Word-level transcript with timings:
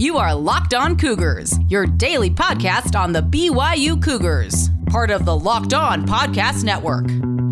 You 0.00 0.16
are 0.16 0.34
Locked 0.34 0.72
On 0.72 0.96
Cougars, 0.96 1.58
your 1.68 1.84
daily 1.84 2.30
podcast 2.30 2.98
on 2.98 3.12
the 3.12 3.20
BYU 3.20 4.02
Cougars, 4.02 4.70
part 4.86 5.10
of 5.10 5.26
the 5.26 5.36
Locked 5.36 5.74
On 5.74 6.06
Podcast 6.06 6.64
Network. 6.64 7.04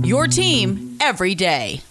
Your 0.03 0.27
team 0.27 0.97
every 0.99 1.35
day. 1.35 1.83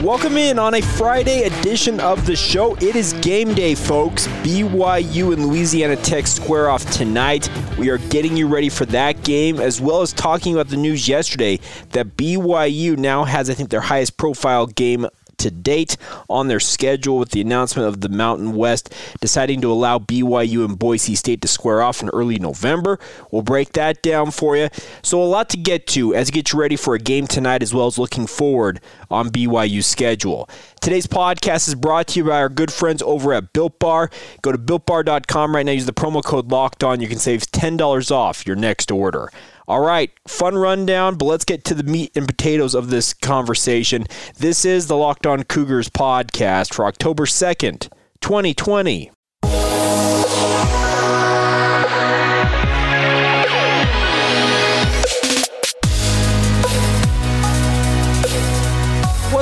Welcome 0.00 0.36
in 0.36 0.60
on 0.60 0.74
a 0.74 0.80
Friday 0.80 1.42
edition 1.42 1.98
of 1.98 2.24
the 2.24 2.36
show. 2.36 2.76
It 2.76 2.94
is 2.94 3.12
game 3.14 3.52
day, 3.52 3.74
folks. 3.74 4.28
BYU 4.44 5.32
and 5.32 5.46
Louisiana 5.48 5.96
Tech 5.96 6.28
square 6.28 6.70
off 6.70 6.88
tonight. 6.92 7.50
We 7.76 7.90
are 7.90 7.98
getting 7.98 8.36
you 8.36 8.46
ready 8.46 8.68
for 8.68 8.86
that 8.86 9.24
game, 9.24 9.58
as 9.58 9.80
well 9.80 10.02
as 10.02 10.12
talking 10.12 10.54
about 10.54 10.68
the 10.68 10.76
news 10.76 11.08
yesterday 11.08 11.58
that 11.90 12.16
BYU 12.16 12.96
now 12.96 13.24
has, 13.24 13.50
I 13.50 13.54
think, 13.54 13.70
their 13.70 13.80
highest 13.80 14.16
profile 14.16 14.66
game 14.68 15.06
to 15.40 15.50
date 15.50 15.96
on 16.28 16.48
their 16.48 16.60
schedule 16.60 17.18
with 17.18 17.30
the 17.30 17.40
announcement 17.40 17.88
of 17.88 18.00
the 18.00 18.08
Mountain 18.08 18.54
West 18.54 18.94
deciding 19.20 19.60
to 19.60 19.72
allow 19.72 19.98
BYU 19.98 20.64
and 20.64 20.78
Boise 20.78 21.14
State 21.14 21.42
to 21.42 21.48
square 21.48 21.82
off 21.82 22.02
in 22.02 22.08
early 22.10 22.38
November. 22.38 22.98
We'll 23.30 23.42
break 23.42 23.72
that 23.72 24.02
down 24.02 24.30
for 24.30 24.56
you. 24.56 24.68
So, 25.02 25.22
a 25.22 25.24
lot 25.24 25.48
to 25.50 25.56
get 25.56 25.86
to 25.88 26.14
as 26.14 26.28
you 26.28 26.32
get 26.32 26.52
you 26.52 26.58
ready 26.58 26.76
for 26.76 26.94
a 26.94 26.98
game 26.98 27.26
tonight, 27.26 27.62
as 27.62 27.74
well 27.74 27.86
as 27.86 27.98
looking 27.98 28.26
forward 28.26 28.80
on 29.10 29.30
BYU's 29.30 29.86
schedule. 29.86 30.48
Today's 30.80 31.06
podcast 31.06 31.68
is 31.68 31.74
brought 31.74 32.08
to 32.08 32.20
you 32.20 32.24
by 32.24 32.38
our 32.38 32.48
good 32.48 32.72
friends 32.72 33.02
over 33.02 33.32
at 33.32 33.52
Built 33.52 33.78
Bar. 33.78 34.10
Go 34.42 34.52
to 34.52 34.58
builtbar.com 34.58 35.54
right 35.54 35.66
now, 35.66 35.72
use 35.72 35.86
the 35.86 35.92
promo 35.92 36.24
code 36.24 36.50
Locked 36.50 36.84
On. 36.84 37.00
You 37.00 37.08
can 37.08 37.18
save 37.18 37.42
$10 37.42 38.10
off 38.10 38.46
your 38.46 38.56
next 38.56 38.90
order. 38.90 39.30
All 39.70 39.78
right, 39.82 40.10
fun 40.26 40.58
rundown, 40.58 41.14
but 41.14 41.26
let's 41.26 41.44
get 41.44 41.62
to 41.66 41.74
the 41.74 41.84
meat 41.84 42.10
and 42.16 42.26
potatoes 42.26 42.74
of 42.74 42.90
this 42.90 43.14
conversation. 43.14 44.04
This 44.36 44.64
is 44.64 44.88
the 44.88 44.96
Locked 44.96 45.28
On 45.28 45.44
Cougars 45.44 45.88
podcast 45.88 46.74
for 46.74 46.86
October 46.86 47.24
2nd, 47.24 47.88
2020. 48.20 49.12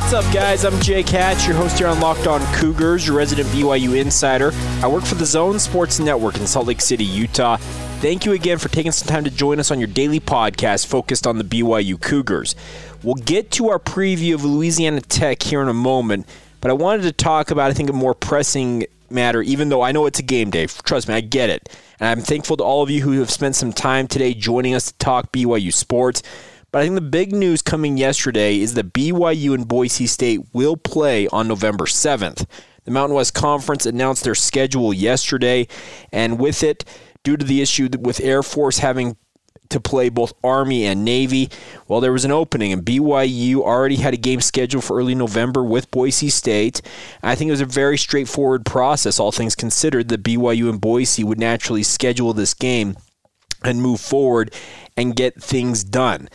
What's 0.08 0.26
up, 0.26 0.34
guys? 0.34 0.64
I'm 0.64 0.80
Jake 0.80 1.10
Hatch, 1.10 1.46
your 1.46 1.54
host 1.54 1.76
here 1.76 1.86
on 1.86 2.00
Locked 2.00 2.26
On 2.26 2.40
Cougars, 2.54 3.06
your 3.06 3.14
resident 3.14 3.46
BYU 3.48 4.00
insider. 4.00 4.52
I 4.82 4.88
work 4.88 5.04
for 5.04 5.16
the 5.16 5.26
Zone 5.26 5.58
Sports 5.58 6.00
Network 6.00 6.38
in 6.38 6.46
Salt 6.46 6.66
Lake 6.66 6.80
City, 6.80 7.04
Utah. 7.04 7.58
Thank 8.00 8.24
you 8.24 8.32
again 8.32 8.56
for 8.56 8.70
taking 8.70 8.90
some 8.90 9.06
time 9.06 9.24
to 9.24 9.30
join 9.30 9.60
us 9.60 9.70
on 9.70 9.78
your 9.78 9.86
daily 9.86 10.18
podcast 10.18 10.86
focused 10.86 11.26
on 11.26 11.36
the 11.36 11.44
BYU 11.44 12.00
Cougars. 12.00 12.54
We'll 13.02 13.16
get 13.16 13.50
to 13.50 13.68
our 13.68 13.78
preview 13.78 14.32
of 14.32 14.46
Louisiana 14.46 15.02
Tech 15.02 15.42
here 15.42 15.60
in 15.60 15.68
a 15.68 15.74
moment, 15.74 16.26
but 16.62 16.70
I 16.70 16.72
wanted 16.72 17.02
to 17.02 17.12
talk 17.12 17.50
about, 17.50 17.70
I 17.70 17.74
think, 17.74 17.90
a 17.90 17.92
more 17.92 18.14
pressing 18.14 18.86
matter, 19.10 19.42
even 19.42 19.68
though 19.68 19.82
I 19.82 19.92
know 19.92 20.06
it's 20.06 20.20
a 20.20 20.22
game 20.22 20.48
day. 20.48 20.68
Trust 20.68 21.08
me, 21.08 21.16
I 21.16 21.20
get 21.20 21.50
it. 21.50 21.68
And 22.00 22.08
I'm 22.08 22.20
thankful 22.22 22.56
to 22.56 22.64
all 22.64 22.82
of 22.82 22.88
you 22.88 23.02
who 23.02 23.12
have 23.20 23.30
spent 23.30 23.56
some 23.56 23.74
time 23.74 24.08
today 24.08 24.32
joining 24.32 24.74
us 24.74 24.90
to 24.90 24.94
talk 24.96 25.32
BYU 25.32 25.70
sports. 25.70 26.22
But 26.70 26.80
I 26.80 26.84
think 26.84 26.96
the 26.96 27.00
big 27.00 27.32
news 27.32 27.62
coming 27.62 27.96
yesterday 27.96 28.60
is 28.60 28.74
that 28.74 28.92
BYU 28.92 29.54
and 29.54 29.66
Boise 29.66 30.06
State 30.06 30.40
will 30.52 30.76
play 30.76 31.26
on 31.28 31.48
November 31.48 31.86
7th. 31.86 32.44
The 32.84 32.90
Mountain 32.90 33.16
West 33.16 33.32
Conference 33.32 33.86
announced 33.86 34.24
their 34.24 34.34
schedule 34.34 34.92
yesterday, 34.92 35.66
and 36.12 36.38
with 36.38 36.62
it, 36.62 36.84
due 37.24 37.36
to 37.36 37.44
the 37.44 37.62
issue 37.62 37.88
with 38.00 38.20
Air 38.20 38.42
Force 38.42 38.78
having 38.78 39.16
to 39.70 39.80
play 39.80 40.08
both 40.08 40.32
Army 40.42 40.86
and 40.86 41.04
Navy. 41.04 41.50
Well, 41.86 42.00
there 42.00 42.12
was 42.12 42.24
an 42.24 42.32
opening, 42.32 42.72
and 42.72 42.84
BYU 42.84 43.56
already 43.56 43.96
had 43.96 44.14
a 44.14 44.18
game 44.18 44.40
scheduled 44.40 44.84
for 44.84 44.98
early 44.98 45.14
November 45.14 45.62
with 45.62 45.90
Boise 45.90 46.30
State. 46.30 46.80
I 47.22 47.34
think 47.34 47.48
it 47.48 47.52
was 47.52 47.60
a 47.60 47.66
very 47.66 47.98
straightforward 47.98 48.64
process, 48.64 49.20
all 49.20 49.32
things 49.32 49.54
considered, 49.54 50.08
that 50.08 50.22
BYU 50.22 50.70
and 50.70 50.80
Boise 50.80 51.24
would 51.24 51.38
naturally 51.38 51.82
schedule 51.82 52.32
this 52.32 52.54
game 52.54 52.96
and 53.62 53.82
move 53.82 54.00
forward 54.00 54.54
and 54.96 55.16
get 55.16 55.42
things 55.42 55.84
done. 55.84 56.28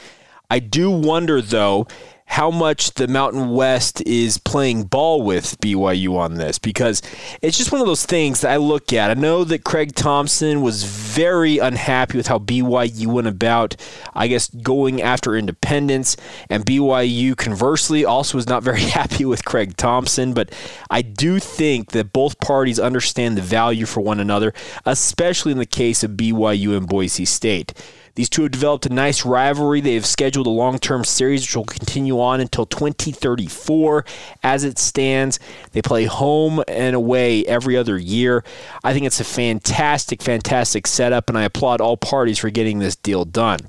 I 0.53 0.59
do 0.59 0.91
wonder, 0.91 1.41
though, 1.41 1.87
how 2.25 2.51
much 2.51 2.93
the 2.93 3.07
Mountain 3.07 3.49
West 3.49 4.03
is 4.05 4.37
playing 4.37 4.83
ball 4.83 5.23
with 5.23 5.59
BYU 5.61 6.15
on 6.15 6.35
this 6.35 6.59
because 6.59 7.01
it's 7.41 7.57
just 7.57 7.71
one 7.71 7.81
of 7.81 7.87
those 7.87 8.05
things 8.05 8.41
that 8.41 8.51
I 8.51 8.57
look 8.57 8.93
at. 8.93 9.09
I 9.09 9.15
know 9.15 9.43
that 9.45 9.63
Craig 9.63 9.95
Thompson 9.95 10.61
was 10.61 10.83
very 10.83 11.57
unhappy 11.57 12.17
with 12.17 12.27
how 12.27 12.37
BYU 12.37 13.07
went 13.07 13.25
about, 13.25 13.75
I 14.13 14.27
guess, 14.27 14.47
going 14.49 15.01
after 15.01 15.35
independence, 15.35 16.17
and 16.51 16.63
BYU 16.63 17.35
conversely 17.35 18.05
also 18.05 18.37
was 18.37 18.47
not 18.47 18.61
very 18.61 18.81
happy 18.99 19.25
with 19.25 19.45
Craig 19.45 19.75
Thompson. 19.75 20.35
But 20.35 20.53
I 20.91 21.01
do 21.01 21.39
think 21.39 21.93
that 21.93 22.13
both 22.13 22.39
parties 22.39 22.79
understand 22.79 23.39
the 23.39 23.41
value 23.41 23.87
for 23.87 24.01
one 24.01 24.19
another, 24.19 24.53
especially 24.85 25.51
in 25.51 25.57
the 25.57 25.65
case 25.65 26.03
of 26.03 26.11
BYU 26.11 26.77
and 26.77 26.87
Boise 26.87 27.25
State. 27.25 27.73
These 28.15 28.29
two 28.29 28.43
have 28.43 28.51
developed 28.51 28.85
a 28.85 28.93
nice 28.93 29.25
rivalry. 29.25 29.81
They 29.81 29.95
have 29.95 30.05
scheduled 30.05 30.45
a 30.45 30.51
long 30.51 30.77
term 30.77 31.03
series 31.03 31.41
which 31.41 31.55
will 31.55 31.65
continue 31.65 32.21
on 32.21 32.41
until 32.41 32.67
2034 32.67 34.05
as 34.43 34.63
it 34.63 34.77
stands. 34.77 35.39
They 35.71 35.81
play 35.81 36.05
home 36.05 36.63
and 36.67 36.95
away 36.95 37.43
every 37.45 37.75
other 37.75 37.97
year. 37.97 38.43
I 38.83 38.93
think 38.93 39.07
it's 39.07 39.19
a 39.19 39.23
fantastic, 39.23 40.21
fantastic 40.21 40.85
setup, 40.85 41.27
and 41.27 41.37
I 41.37 41.43
applaud 41.43 41.81
all 41.81 41.97
parties 41.97 42.37
for 42.37 42.51
getting 42.51 42.77
this 42.77 42.95
deal 42.95 43.25
done. 43.25 43.59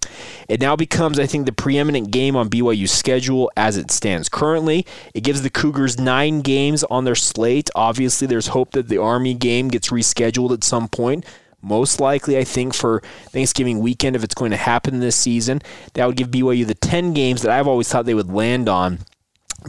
It 0.46 0.60
now 0.60 0.76
becomes, 0.76 1.18
I 1.18 1.24
think, 1.24 1.46
the 1.46 1.52
preeminent 1.52 2.10
game 2.10 2.36
on 2.36 2.50
BYU's 2.50 2.92
schedule 2.92 3.50
as 3.56 3.78
it 3.78 3.90
stands 3.90 4.28
currently. 4.28 4.84
It 5.14 5.22
gives 5.22 5.40
the 5.40 5.50
Cougars 5.50 5.98
nine 5.98 6.42
games 6.42 6.84
on 6.84 7.04
their 7.04 7.14
slate. 7.14 7.70
Obviously, 7.74 8.26
there's 8.26 8.48
hope 8.48 8.72
that 8.72 8.88
the 8.88 8.98
Army 8.98 9.32
game 9.32 9.68
gets 9.68 9.88
rescheduled 9.88 10.52
at 10.52 10.64
some 10.64 10.88
point 10.88 11.24
most 11.64 12.00
likely, 12.00 12.38
I 12.38 12.44
think, 12.44 12.74
for 12.74 13.00
Thanksgiving 13.30 13.80
weekend, 13.80 14.16
if 14.16 14.24
it's 14.24 14.34
going 14.34 14.50
to 14.50 14.56
happen 14.56 15.00
this 15.00 15.16
season. 15.16 15.62
That 15.94 16.06
would 16.06 16.16
give 16.16 16.30
BYU 16.30 16.66
the 16.66 16.74
10 16.74 17.14
games 17.14 17.42
that 17.42 17.50
I've 17.50 17.68
always 17.68 17.88
thought 17.88 18.06
they 18.06 18.14
would 18.14 18.32
land 18.32 18.68
on. 18.68 19.00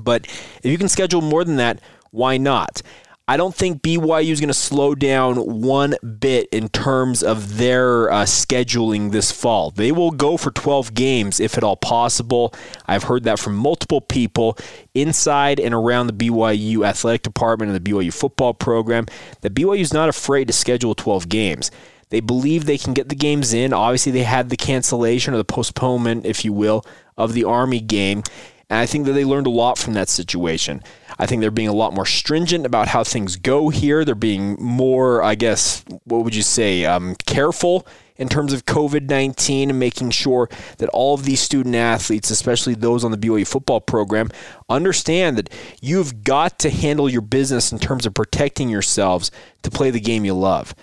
But 0.01 0.25
if 0.25 0.65
you 0.65 0.77
can 0.77 0.89
schedule 0.89 1.21
more 1.21 1.43
than 1.43 1.55
that, 1.57 1.79
why 2.11 2.37
not? 2.37 2.81
I 3.27 3.37
don't 3.37 3.55
think 3.55 3.81
BYU 3.81 4.29
is 4.29 4.39
going 4.39 4.49
to 4.49 4.53
slow 4.53 4.93
down 4.93 5.37
one 5.37 5.95
bit 6.19 6.47
in 6.51 6.69
terms 6.69 7.23
of 7.23 7.57
their 7.57 8.11
uh, 8.11 8.25
scheduling 8.25 9.11
this 9.11 9.31
fall. 9.31 9.71
They 9.71 9.91
will 9.91 10.11
go 10.11 10.37
for 10.37 10.51
12 10.51 10.93
games 10.93 11.39
if 11.39 11.57
at 11.57 11.63
all 11.63 11.75
possible. 11.75 12.53
I've 12.85 13.05
heard 13.05 13.23
that 13.23 13.39
from 13.39 13.55
multiple 13.55 13.99
people 13.99 14.59
inside 14.93 15.59
and 15.59 15.73
around 15.73 16.05
the 16.05 16.13
BYU 16.13 16.85
athletic 16.85 17.23
department 17.23 17.71
and 17.71 17.83
the 17.83 17.91
BYU 17.91 18.13
football 18.13 18.53
program 18.53 19.07
that 19.41 19.55
BYU 19.55 19.79
is 19.79 19.91
not 19.91 20.07
afraid 20.07 20.45
to 20.45 20.53
schedule 20.53 20.93
12 20.93 21.27
games. 21.27 21.71
They 22.09 22.19
believe 22.19 22.65
they 22.65 22.77
can 22.77 22.93
get 22.93 23.09
the 23.09 23.15
games 23.15 23.53
in. 23.53 23.73
Obviously, 23.73 24.11
they 24.11 24.23
had 24.23 24.51
the 24.51 24.57
cancellation 24.57 25.33
or 25.33 25.37
the 25.37 25.43
postponement, 25.43 26.27
if 26.27 26.45
you 26.45 26.53
will, 26.53 26.85
of 27.17 27.33
the 27.33 27.43
Army 27.43 27.79
game. 27.79 28.21
And 28.69 28.79
I 28.79 28.85
think 28.85 29.05
that 29.05 29.13
they 29.13 29.25
learned 29.25 29.47
a 29.47 29.51
lot 29.51 29.77
from 29.77 29.93
that 29.93 30.09
situation. 30.09 30.81
I 31.19 31.25
think 31.25 31.41
they're 31.41 31.51
being 31.51 31.67
a 31.67 31.73
lot 31.73 31.93
more 31.93 32.05
stringent 32.05 32.65
about 32.65 32.87
how 32.87 33.03
things 33.03 33.35
go 33.35 33.69
here. 33.69 34.03
They're 34.03 34.15
being 34.15 34.57
more, 34.59 35.23
I 35.23 35.35
guess, 35.35 35.85
what 36.03 36.23
would 36.23 36.35
you 36.35 36.41
say, 36.41 36.83
um, 36.85 37.15
careful 37.25 37.87
in 38.17 38.29
terms 38.29 38.53
of 38.53 38.65
COVID 38.65 39.09
19 39.09 39.69
and 39.69 39.79
making 39.79 40.11
sure 40.11 40.49
that 40.77 40.89
all 40.89 41.13
of 41.13 41.25
these 41.25 41.41
student 41.41 41.75
athletes, 41.75 42.29
especially 42.31 42.73
those 42.73 43.03
on 43.03 43.11
the 43.11 43.17
BYU 43.17 43.47
football 43.47 43.81
program, 43.81 44.29
understand 44.69 45.37
that 45.37 45.49
you've 45.81 46.23
got 46.23 46.57
to 46.59 46.69
handle 46.69 47.09
your 47.09 47.21
business 47.21 47.71
in 47.71 47.79
terms 47.79 48.05
of 48.05 48.13
protecting 48.13 48.69
yourselves 48.69 49.31
to 49.63 49.69
play 49.69 49.91
the 49.91 49.99
game 49.99 50.25
you 50.25 50.33
love. 50.33 50.73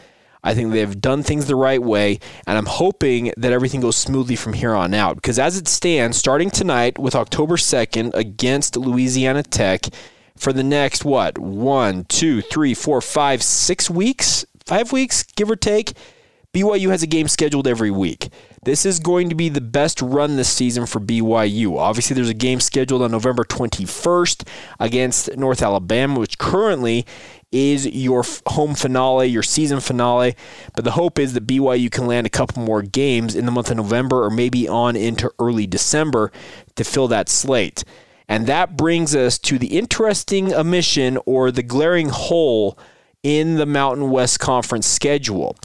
I 0.45 0.55
think 0.55 0.73
they've 0.73 1.01
done 1.01 1.23
things 1.23 1.47
the 1.47 1.57
right 1.57 1.83
way, 1.83 2.19
and 2.47 2.59
I'm 2.59 2.67
hoping 2.67 3.33
that 3.37 3.53
everything 3.53 3.81
goes 3.81 3.97
smoothly 3.97 4.37
from 4.37 4.55
here 4.55 4.75
on 4.75 4.93
out. 4.93 5.17
Because 5.17 5.39
as 5.39 5.57
it 5.57 5.69
stands, 5.69 6.17
starting 6.17 6.51
tonight 6.51 6.99
with 6.99 7.15
October 7.15 7.57
2nd 7.57 8.13
against 8.15 8.77
Louisiana 8.77 9.43
Tech, 9.43 9.87
for 10.37 10.53
the 10.53 10.65
next, 10.65 11.05
what, 11.05 11.39
one, 11.39 12.05
two, 12.07 12.41
three, 12.41 12.75
four, 12.75 13.01
five, 13.01 13.43
six 13.43 13.89
weeks? 13.89 14.45
Five 14.67 14.91
weeks, 14.91 15.23
give 15.23 15.51
or 15.51 15.57
take. 15.57 15.93
BYU 16.55 16.91
has 16.91 17.03
a 17.03 17.07
game 17.07 17.29
scheduled 17.29 17.67
every 17.67 17.91
week. 17.91 18.29
This 18.65 18.85
is 18.85 18.99
going 18.99 19.31
to 19.31 19.35
be 19.35 19.49
the 19.49 19.63
best 19.63 20.03
run 20.03 20.37
this 20.37 20.53
season 20.53 20.85
for 20.85 21.01
BYU. 21.01 21.79
Obviously, 21.79 22.15
there's 22.15 22.29
a 22.29 22.35
game 22.35 22.61
scheduled 22.61 23.01
on 23.01 23.11
November 23.11 23.43
21st 23.43 24.47
against 24.79 25.35
North 25.35 25.63
Alabama, 25.63 26.21
which 26.21 26.37
currently 26.37 27.07
is 27.53 27.87
your 27.87 28.23
home 28.49 28.75
finale, 28.75 29.29
your 29.29 29.43
season 29.43 29.81
finale. 29.81 30.37
But 30.75 30.85
the 30.85 30.91
hope 30.91 31.19
is 31.19 31.33
that 31.33 31.47
BYU 31.47 31.91
can 31.91 32.07
land 32.07 32.27
a 32.27 32.31
couple 32.31 32.63
more 32.63 32.83
games 32.83 33.35
in 33.35 33.47
the 33.47 33.53
month 33.53 33.71
of 33.71 33.79
November 33.79 34.23
or 34.23 34.29
maybe 34.29 34.69
on 34.69 34.95
into 34.95 35.33
early 35.39 35.67
December 35.67 36.31
to 36.77 36.85
fill 36.85 37.09
that 37.09 37.31
slate. 37.31 37.83
And 38.29 38.47
that 38.47 38.77
brings 38.77 39.17
us 39.17 39.39
to 39.39 39.59
the 39.59 39.79
interesting 39.79 40.53
omission 40.53 41.19
or 41.25 41.51
the 41.51 41.63
glaring 41.63 42.11
hole 42.11 42.79
in 43.23 43.57
the 43.57 43.67
Mountain 43.67 44.11
West 44.11 44.39
Conference 44.39 44.87
schedule. 44.87 45.57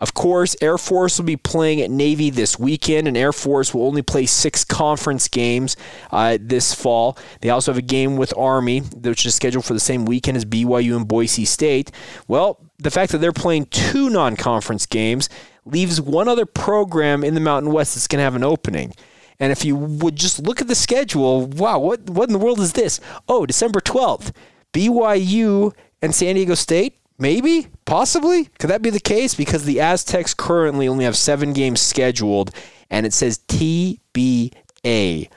Of 0.00 0.14
course, 0.14 0.54
Air 0.60 0.78
Force 0.78 1.18
will 1.18 1.24
be 1.24 1.36
playing 1.36 1.80
at 1.80 1.90
Navy 1.90 2.30
this 2.30 2.58
weekend, 2.58 3.08
and 3.08 3.16
Air 3.16 3.32
Force 3.32 3.72
will 3.72 3.86
only 3.86 4.02
play 4.02 4.26
six 4.26 4.64
conference 4.64 5.28
games 5.28 5.76
uh, 6.10 6.38
this 6.40 6.74
fall. 6.74 7.16
They 7.40 7.50
also 7.50 7.72
have 7.72 7.78
a 7.78 7.82
game 7.82 8.16
with 8.16 8.36
Army, 8.36 8.80
which 8.80 9.24
is 9.24 9.34
scheduled 9.34 9.64
for 9.64 9.72
the 9.72 9.80
same 9.80 10.04
weekend 10.04 10.36
as 10.36 10.44
BYU 10.44 10.96
and 10.96 11.08
Boise 11.08 11.44
State. 11.44 11.90
Well, 12.28 12.60
the 12.78 12.90
fact 12.90 13.12
that 13.12 13.18
they're 13.18 13.32
playing 13.32 13.66
two 13.66 14.10
non 14.10 14.36
conference 14.36 14.86
games 14.86 15.28
leaves 15.64 16.00
one 16.00 16.28
other 16.28 16.46
program 16.46 17.24
in 17.24 17.34
the 17.34 17.40
Mountain 17.40 17.72
West 17.72 17.94
that's 17.94 18.06
going 18.06 18.18
to 18.18 18.24
have 18.24 18.36
an 18.36 18.44
opening. 18.44 18.92
And 19.38 19.52
if 19.52 19.64
you 19.64 19.76
would 19.76 20.16
just 20.16 20.42
look 20.42 20.60
at 20.60 20.68
the 20.68 20.74
schedule, 20.74 21.46
wow, 21.46 21.78
what, 21.78 22.08
what 22.08 22.28
in 22.28 22.32
the 22.32 22.38
world 22.38 22.60
is 22.60 22.72
this? 22.72 23.00
Oh, 23.28 23.44
December 23.44 23.80
12th, 23.80 24.32
BYU 24.72 25.74
and 26.00 26.14
San 26.14 26.36
Diego 26.36 26.54
State 26.54 26.98
Maybe, 27.18 27.68
possibly. 27.84 28.46
Could 28.58 28.70
that 28.70 28.82
be 28.82 28.90
the 28.90 29.00
case? 29.00 29.34
Because 29.34 29.64
the 29.64 29.80
Aztecs 29.80 30.34
currently 30.34 30.86
only 30.86 31.04
have 31.04 31.16
seven 31.16 31.52
games 31.52 31.80
scheduled, 31.80 32.50
and 32.90 33.06
it 33.06 33.12
says 33.12 33.40
TBA 33.48 35.28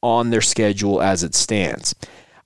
on 0.00 0.30
their 0.30 0.40
schedule 0.40 1.02
as 1.02 1.24
it 1.24 1.34
stands. 1.34 1.94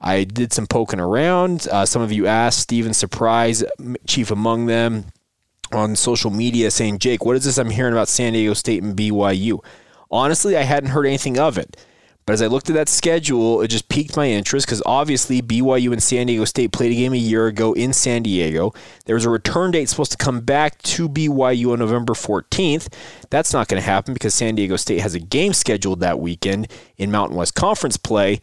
I 0.00 0.24
did 0.24 0.52
some 0.52 0.66
poking 0.66 1.00
around. 1.00 1.66
Uh, 1.70 1.84
some 1.84 2.02
of 2.02 2.12
you 2.12 2.26
asked 2.26 2.60
Steven 2.60 2.94
Surprise, 2.94 3.64
chief 4.06 4.30
among 4.30 4.66
them, 4.66 5.06
on 5.72 5.96
social 5.96 6.30
media 6.30 6.70
saying, 6.70 6.98
Jake, 6.98 7.24
what 7.24 7.36
is 7.36 7.44
this 7.44 7.58
I'm 7.58 7.70
hearing 7.70 7.92
about 7.92 8.08
San 8.08 8.32
Diego 8.32 8.54
State 8.54 8.82
and 8.82 8.96
BYU? 8.96 9.62
Honestly, 10.10 10.56
I 10.56 10.62
hadn't 10.62 10.90
heard 10.90 11.04
anything 11.04 11.38
of 11.38 11.58
it. 11.58 11.76
But 12.28 12.34
as 12.34 12.42
I 12.42 12.46
looked 12.46 12.68
at 12.68 12.74
that 12.74 12.90
schedule, 12.90 13.62
it 13.62 13.68
just 13.68 13.88
piqued 13.88 14.14
my 14.14 14.28
interest 14.28 14.66
because 14.66 14.82
obviously 14.84 15.40
BYU 15.40 15.92
and 15.92 16.02
San 16.02 16.26
Diego 16.26 16.44
State 16.44 16.72
played 16.72 16.92
a 16.92 16.94
game 16.94 17.14
a 17.14 17.16
year 17.16 17.46
ago 17.46 17.72
in 17.72 17.94
San 17.94 18.22
Diego. 18.22 18.74
There 19.06 19.14
was 19.14 19.24
a 19.24 19.30
return 19.30 19.70
date 19.70 19.88
supposed 19.88 20.10
to 20.10 20.18
come 20.18 20.40
back 20.40 20.76
to 20.82 21.08
BYU 21.08 21.72
on 21.72 21.78
November 21.78 22.12
14th. 22.12 22.92
That's 23.30 23.54
not 23.54 23.68
going 23.68 23.80
to 23.80 23.86
happen 23.86 24.12
because 24.12 24.34
San 24.34 24.56
Diego 24.56 24.76
State 24.76 25.00
has 25.00 25.14
a 25.14 25.18
game 25.18 25.54
scheduled 25.54 26.00
that 26.00 26.20
weekend 26.20 26.70
in 26.98 27.10
Mountain 27.10 27.34
West 27.34 27.54
Conference 27.54 27.96
play. 27.96 28.42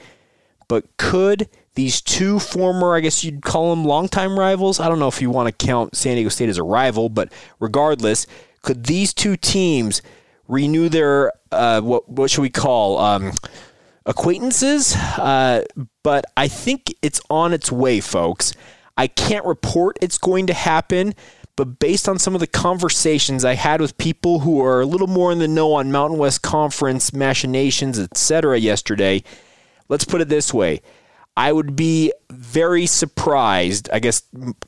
But 0.67 0.97
could 0.97 1.47
these 1.75 2.01
two 2.01 2.39
former, 2.39 2.95
I 2.95 3.01
guess 3.01 3.23
you'd 3.23 3.43
call 3.43 3.69
them 3.69 3.85
longtime 3.85 4.39
rivals, 4.39 4.79
I 4.79 4.89
don't 4.89 4.97
know 4.97 5.09
if 5.09 5.21
you 5.21 5.29
want 5.29 5.47
to 5.47 5.63
count 5.63 5.95
San 5.95 6.15
Diego 6.15 6.29
State 6.29 6.49
as 6.49 6.57
a 6.57 6.63
rival, 6.63 7.07
but 7.07 7.31
regardless, 7.59 8.25
could 8.63 8.85
these 8.85 9.13
two 9.13 9.37
teams 9.37 10.01
renew 10.47 10.89
their, 10.89 11.31
uh, 11.51 11.81
what, 11.81 12.09
what 12.09 12.31
should 12.31 12.41
we 12.41 12.49
call, 12.49 12.97
um, 12.97 13.31
acquaintances, 14.05 14.95
uh, 14.95 15.63
but 16.03 16.25
I 16.37 16.47
think 16.47 16.93
it's 17.01 17.21
on 17.29 17.53
its 17.53 17.71
way, 17.71 17.99
folks. 17.99 18.53
I 18.97 19.07
can't 19.07 19.45
report 19.45 19.97
it's 20.01 20.17
going 20.17 20.47
to 20.47 20.53
happen, 20.53 21.13
but 21.55 21.79
based 21.79 22.07
on 22.07 22.19
some 22.19 22.33
of 22.33 22.39
the 22.39 22.47
conversations 22.47 23.43
I 23.43 23.53
had 23.53 23.81
with 23.81 23.97
people 23.97 24.39
who 24.39 24.61
are 24.63 24.81
a 24.81 24.85
little 24.85 25.07
more 25.07 25.31
in 25.31 25.39
the 25.39 25.47
know 25.47 25.73
on 25.73 25.91
Mountain 25.91 26.19
West 26.19 26.41
Conference 26.41 27.13
machinations, 27.13 27.99
etc., 27.99 28.57
yesterday, 28.57 29.23
let's 29.89 30.05
put 30.05 30.21
it 30.21 30.29
this 30.29 30.53
way. 30.53 30.81
I 31.37 31.51
would 31.51 31.75
be 31.75 32.13
very 32.31 32.85
surprised, 32.85 33.89
I 33.91 33.99
guess 33.99 34.23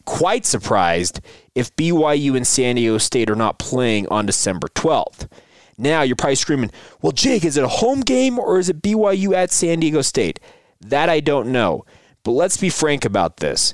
quite 0.06 0.46
surprised, 0.46 1.22
if 1.56 1.74
BYU 1.78 2.36
and 2.36 2.46
San 2.46 2.76
Diego 2.76 2.98
State 2.98 3.30
are 3.30 3.36
not 3.36 3.60
playing 3.60 4.08
on 4.10 4.26
December 4.26 4.68
12th. 4.70 5.30
Now 5.78 6.02
you're 6.02 6.16
probably 6.16 6.36
screaming, 6.36 6.72
well, 7.02 7.12
Jake, 7.12 7.46
is 7.46 7.58
it 7.58 7.64
a 7.64 7.68
home 7.68 8.02
game 8.02 8.40
or 8.40 8.58
is 8.60 8.70
it 8.70 8.82
BYU 8.82 9.34
at 9.34 9.52
San 9.52 9.80
Diego 9.80 10.02
State? 10.02 10.40
That 10.82 11.10
I 11.10 11.20
don't 11.20 11.52
know. 11.52 11.86
But 12.24 12.32
let's 12.32 12.58
be 12.58 12.70
frank 12.70 13.06
about 13.06 13.38
this. 13.38 13.74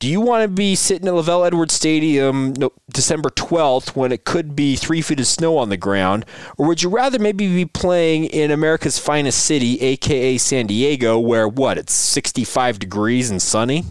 Do 0.00 0.10
you 0.10 0.20
want 0.20 0.42
to 0.42 0.48
be 0.48 0.74
sitting 0.74 1.08
at 1.08 1.14
LaVell 1.14 1.46
Edwards 1.46 1.72
Stadium 1.72 2.54
December 2.92 3.30
12th 3.30 3.96
when 3.96 4.12
it 4.12 4.24
could 4.24 4.54
be 4.54 4.76
three 4.76 5.00
feet 5.00 5.20
of 5.20 5.26
snow 5.26 5.56
on 5.56 5.70
the 5.70 5.76
ground? 5.76 6.26
Or 6.58 6.66
would 6.66 6.82
you 6.82 6.90
rather 6.90 7.18
maybe 7.18 7.46
be 7.46 7.64
playing 7.64 8.26
in 8.26 8.50
America's 8.50 8.98
finest 8.98 9.44
city, 9.44 9.80
aka 9.80 10.36
San 10.36 10.66
Diego, 10.66 11.18
where 11.18 11.48
what, 11.48 11.78
it's 11.78 11.94
65 11.94 12.80
degrees 12.80 13.30
and 13.30 13.40
sunny? 13.40 13.84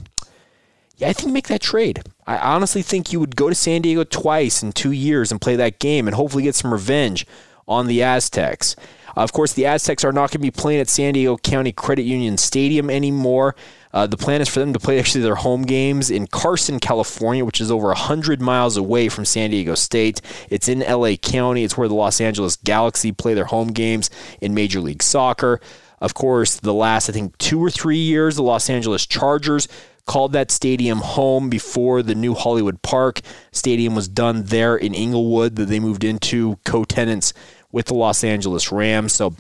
Yeah, 0.98 1.10
I 1.10 1.14
think 1.14 1.34
make 1.34 1.48
that 1.48 1.62
trade. 1.62 2.04
I 2.28 2.38
honestly 2.38 2.84
think 2.84 3.12
you 3.12 3.20
would 3.20 3.36
go 3.36 3.50
to 3.50 3.56
San 3.56 3.82
Diego 3.82 4.04
twice 4.04 4.62
in 4.62 4.74
two 4.74 4.92
years 4.92 5.32
and 5.32 5.42
play 5.42 5.56
that 5.56 5.80
game 5.80 6.08
and 6.08 6.16
hopefully 6.16 6.44
get 6.44 6.54
some 6.54 6.72
revenge 6.72 7.26
on 7.68 7.88
the 7.88 8.04
Aztecs. 8.04 8.76
Of 9.16 9.32
course, 9.32 9.54
the 9.54 9.66
Aztecs 9.66 10.04
are 10.04 10.12
not 10.12 10.32
going 10.32 10.40
to 10.40 10.40
be 10.40 10.52
playing 10.52 10.82
at 10.82 10.90
San 10.90 11.14
Diego 11.14 11.38
County 11.38 11.72
Credit 11.72 12.04
Union 12.04 12.38
Stadium 12.38 12.90
anymore. 12.90 13.56
Uh, 13.94 14.08
the 14.08 14.18
plan 14.18 14.42
is 14.42 14.50
for 14.50 14.60
them 14.60 14.74
to 14.74 14.80
play 14.80 14.98
actually 14.98 15.22
their 15.22 15.36
home 15.36 15.62
games 15.62 16.10
in 16.10 16.26
Carson, 16.26 16.80
California, 16.80 17.46
which 17.46 17.62
is 17.62 17.70
over 17.70 17.88
100 17.88 18.42
miles 18.42 18.76
away 18.76 19.08
from 19.08 19.24
San 19.24 19.52
Diego 19.52 19.76
State. 19.76 20.20
It's 20.50 20.68
in 20.68 20.80
LA 20.80 21.16
County. 21.16 21.64
It's 21.64 21.78
where 21.78 21.88
the 21.88 21.94
Los 21.94 22.20
Angeles 22.20 22.56
Galaxy 22.56 23.12
play 23.12 23.36
their 23.36 23.46
home 23.46 23.68
games 23.68 24.10
in 24.42 24.56
Major 24.56 24.80
League 24.80 25.04
Soccer. 25.04 25.62
Of 26.02 26.16
course, 26.16 26.60
the 26.60 26.74
last, 26.74 27.08
I 27.08 27.14
think, 27.14 27.38
two 27.38 27.64
or 27.64 27.70
three 27.70 27.98
years, 27.98 28.36
the 28.36 28.44
Los 28.44 28.70
Angeles 28.70 29.06
Chargers 29.06 29.68
called 30.06 30.34
that 30.34 30.52
stadium 30.52 31.00
home 31.00 31.50
before 31.50 32.02
the 32.04 32.16
new 32.16 32.34
Hollywood 32.34 32.82
Park 32.82 33.22
stadium 33.52 33.96
was 33.96 34.08
done 34.08 34.44
there 34.44 34.76
in 34.76 34.94
Inglewood 34.94 35.56
that 35.56 35.68
they 35.68 35.80
moved 35.80 36.04
into 36.04 36.58
co-tenants 36.66 37.34
with 37.74 37.88
the 37.88 37.94
Los 37.94 38.24
Angeles 38.24 38.72
Rams. 38.72 39.12
So 39.12 39.36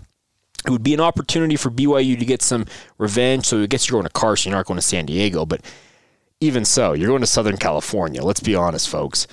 it 0.66 0.70
would 0.70 0.84
be 0.84 0.94
an 0.94 1.00
opportunity 1.00 1.56
for 1.56 1.70
BYU 1.70 2.20
to 2.20 2.26
get 2.26 2.42
some 2.42 2.66
revenge. 2.98 3.46
So 3.46 3.62
I 3.62 3.68
guess 3.68 3.88
you're 3.88 3.96
going 3.96 4.08
to 4.08 4.20
Carson, 4.20 4.50
you're 4.50 4.60
not 4.60 4.66
going 4.66 4.78
to 4.78 4.82
San 4.82 5.06
Diego, 5.06 5.46
but 5.46 5.62
even 6.42 6.66
so, 6.66 6.92
you're 6.92 7.08
going 7.08 7.22
to 7.22 7.28
Southern 7.28 7.56
California. 7.56 8.22
Let's 8.22 8.42
be 8.42 8.56
honest, 8.56 8.90
folks. 8.90 9.28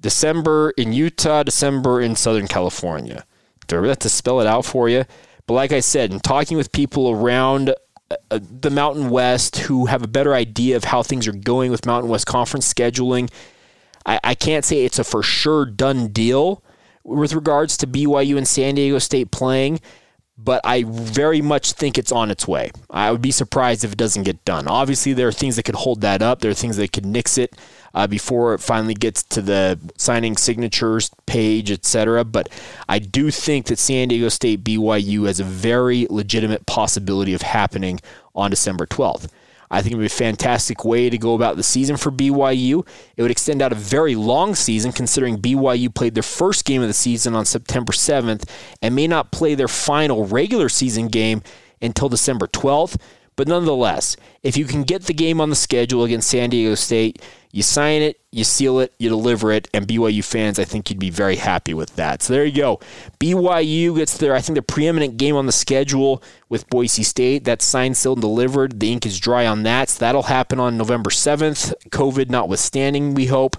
December 0.00 0.72
in 0.76 0.92
Utah, 0.92 1.44
December 1.44 2.00
in 2.00 2.16
Southern 2.16 2.48
California. 2.48 3.24
Do 3.68 3.84
I 3.84 3.88
have 3.88 4.00
to 4.00 4.08
spell 4.08 4.40
it 4.40 4.46
out 4.46 4.64
for 4.64 4.88
you? 4.88 5.04
But 5.46 5.54
like 5.54 5.72
I 5.72 5.80
said, 5.80 6.12
in 6.12 6.18
talking 6.18 6.56
with 6.56 6.72
people 6.72 7.10
around 7.10 7.72
uh, 8.30 8.38
the 8.40 8.70
Mountain 8.70 9.10
West 9.10 9.58
who 9.58 9.86
have 9.86 10.02
a 10.02 10.08
better 10.08 10.34
idea 10.34 10.76
of 10.76 10.84
how 10.84 11.02
things 11.02 11.26
are 11.28 11.32
going 11.32 11.70
with 11.70 11.86
Mountain 11.86 12.10
West 12.10 12.26
Conference 12.26 12.72
scheduling. 12.72 13.30
I, 14.04 14.20
I 14.22 14.34
can't 14.34 14.64
say 14.64 14.84
it's 14.84 14.98
a 14.98 15.04
for 15.04 15.22
sure 15.22 15.66
done 15.66 16.08
deal 16.08 16.62
with 17.06 17.32
regards 17.32 17.76
to 17.78 17.86
BYU 17.86 18.36
and 18.36 18.46
San 18.46 18.74
Diego 18.74 18.98
State 18.98 19.30
playing, 19.30 19.80
but 20.38 20.60
I 20.64 20.84
very 20.86 21.40
much 21.40 21.72
think 21.72 21.96
it's 21.96 22.12
on 22.12 22.30
its 22.30 22.46
way. 22.46 22.70
I 22.90 23.10
would 23.10 23.22
be 23.22 23.30
surprised 23.30 23.84
if 23.84 23.92
it 23.92 23.98
doesn't 23.98 24.24
get 24.24 24.44
done. 24.44 24.68
Obviously, 24.68 25.14
there 25.14 25.28
are 25.28 25.32
things 25.32 25.56
that 25.56 25.62
could 25.62 25.76
hold 25.76 26.02
that 26.02 26.20
up. 26.20 26.40
There 26.40 26.50
are 26.50 26.54
things 26.54 26.76
that 26.76 26.92
could 26.92 27.06
nix 27.06 27.38
it 27.38 27.56
uh, 27.94 28.06
before 28.06 28.52
it 28.52 28.58
finally 28.58 28.92
gets 28.92 29.22
to 29.22 29.40
the 29.40 29.78
signing 29.96 30.36
signatures 30.36 31.10
page, 31.24 31.70
etc. 31.70 32.24
But 32.24 32.50
I 32.88 32.98
do 32.98 33.30
think 33.30 33.66
that 33.66 33.78
San 33.78 34.08
Diego 34.08 34.28
State 34.28 34.62
BYU 34.62 35.26
has 35.26 35.40
a 35.40 35.44
very 35.44 36.06
legitimate 36.10 36.66
possibility 36.66 37.32
of 37.32 37.40
happening 37.40 38.00
on 38.34 38.50
December 38.50 38.86
12th. 38.86 39.28
I 39.70 39.82
think 39.82 39.92
it 39.92 39.96
would 39.96 40.02
be 40.02 40.06
a 40.06 40.10
fantastic 40.10 40.84
way 40.84 41.10
to 41.10 41.18
go 41.18 41.34
about 41.34 41.56
the 41.56 41.62
season 41.62 41.96
for 41.96 42.10
BYU. 42.10 42.86
It 43.16 43.22
would 43.22 43.30
extend 43.30 43.62
out 43.62 43.72
a 43.72 43.76
very 43.76 44.14
long 44.14 44.54
season 44.54 44.92
considering 44.92 45.38
BYU 45.38 45.94
played 45.94 46.14
their 46.14 46.22
first 46.22 46.64
game 46.64 46.82
of 46.82 46.88
the 46.88 46.94
season 46.94 47.34
on 47.34 47.44
September 47.44 47.92
7th 47.92 48.48
and 48.82 48.94
may 48.94 49.06
not 49.06 49.32
play 49.32 49.54
their 49.54 49.68
final 49.68 50.26
regular 50.26 50.68
season 50.68 51.08
game 51.08 51.42
until 51.82 52.08
December 52.08 52.46
12th. 52.46 52.96
But 53.36 53.48
nonetheless, 53.48 54.16
if 54.42 54.56
you 54.56 54.64
can 54.64 54.82
get 54.82 55.02
the 55.02 55.14
game 55.14 55.40
on 55.40 55.50
the 55.50 55.56
schedule 55.56 56.04
against 56.04 56.30
San 56.30 56.50
Diego 56.50 56.74
State, 56.74 57.20
you 57.56 57.62
sign 57.62 58.02
it, 58.02 58.20
you 58.32 58.44
seal 58.44 58.80
it, 58.80 58.92
you 58.98 59.08
deliver 59.08 59.50
it, 59.50 59.66
and 59.72 59.88
BYU 59.88 60.22
fans, 60.22 60.58
I 60.58 60.64
think 60.64 60.90
you'd 60.90 60.98
be 60.98 61.08
very 61.08 61.36
happy 61.36 61.72
with 61.72 61.96
that. 61.96 62.22
So 62.22 62.34
there 62.34 62.44
you 62.44 62.54
go. 62.54 62.80
BYU 63.18 63.96
gets 63.96 64.18
their, 64.18 64.34
I 64.34 64.42
think, 64.42 64.56
the 64.56 64.62
preeminent 64.62 65.16
game 65.16 65.36
on 65.36 65.46
the 65.46 65.52
schedule 65.52 66.22
with 66.50 66.68
Boise 66.68 67.02
State. 67.02 67.44
That's 67.44 67.64
signed, 67.64 67.96
sealed, 67.96 68.18
and 68.18 68.22
delivered. 68.22 68.78
The 68.78 68.92
ink 68.92 69.06
is 69.06 69.18
dry 69.18 69.46
on 69.46 69.62
that. 69.62 69.88
So 69.88 70.00
that'll 70.00 70.24
happen 70.24 70.60
on 70.60 70.76
November 70.76 71.08
7th, 71.08 71.72
COVID 71.88 72.28
notwithstanding, 72.28 73.14
we 73.14 73.24
hope. 73.24 73.56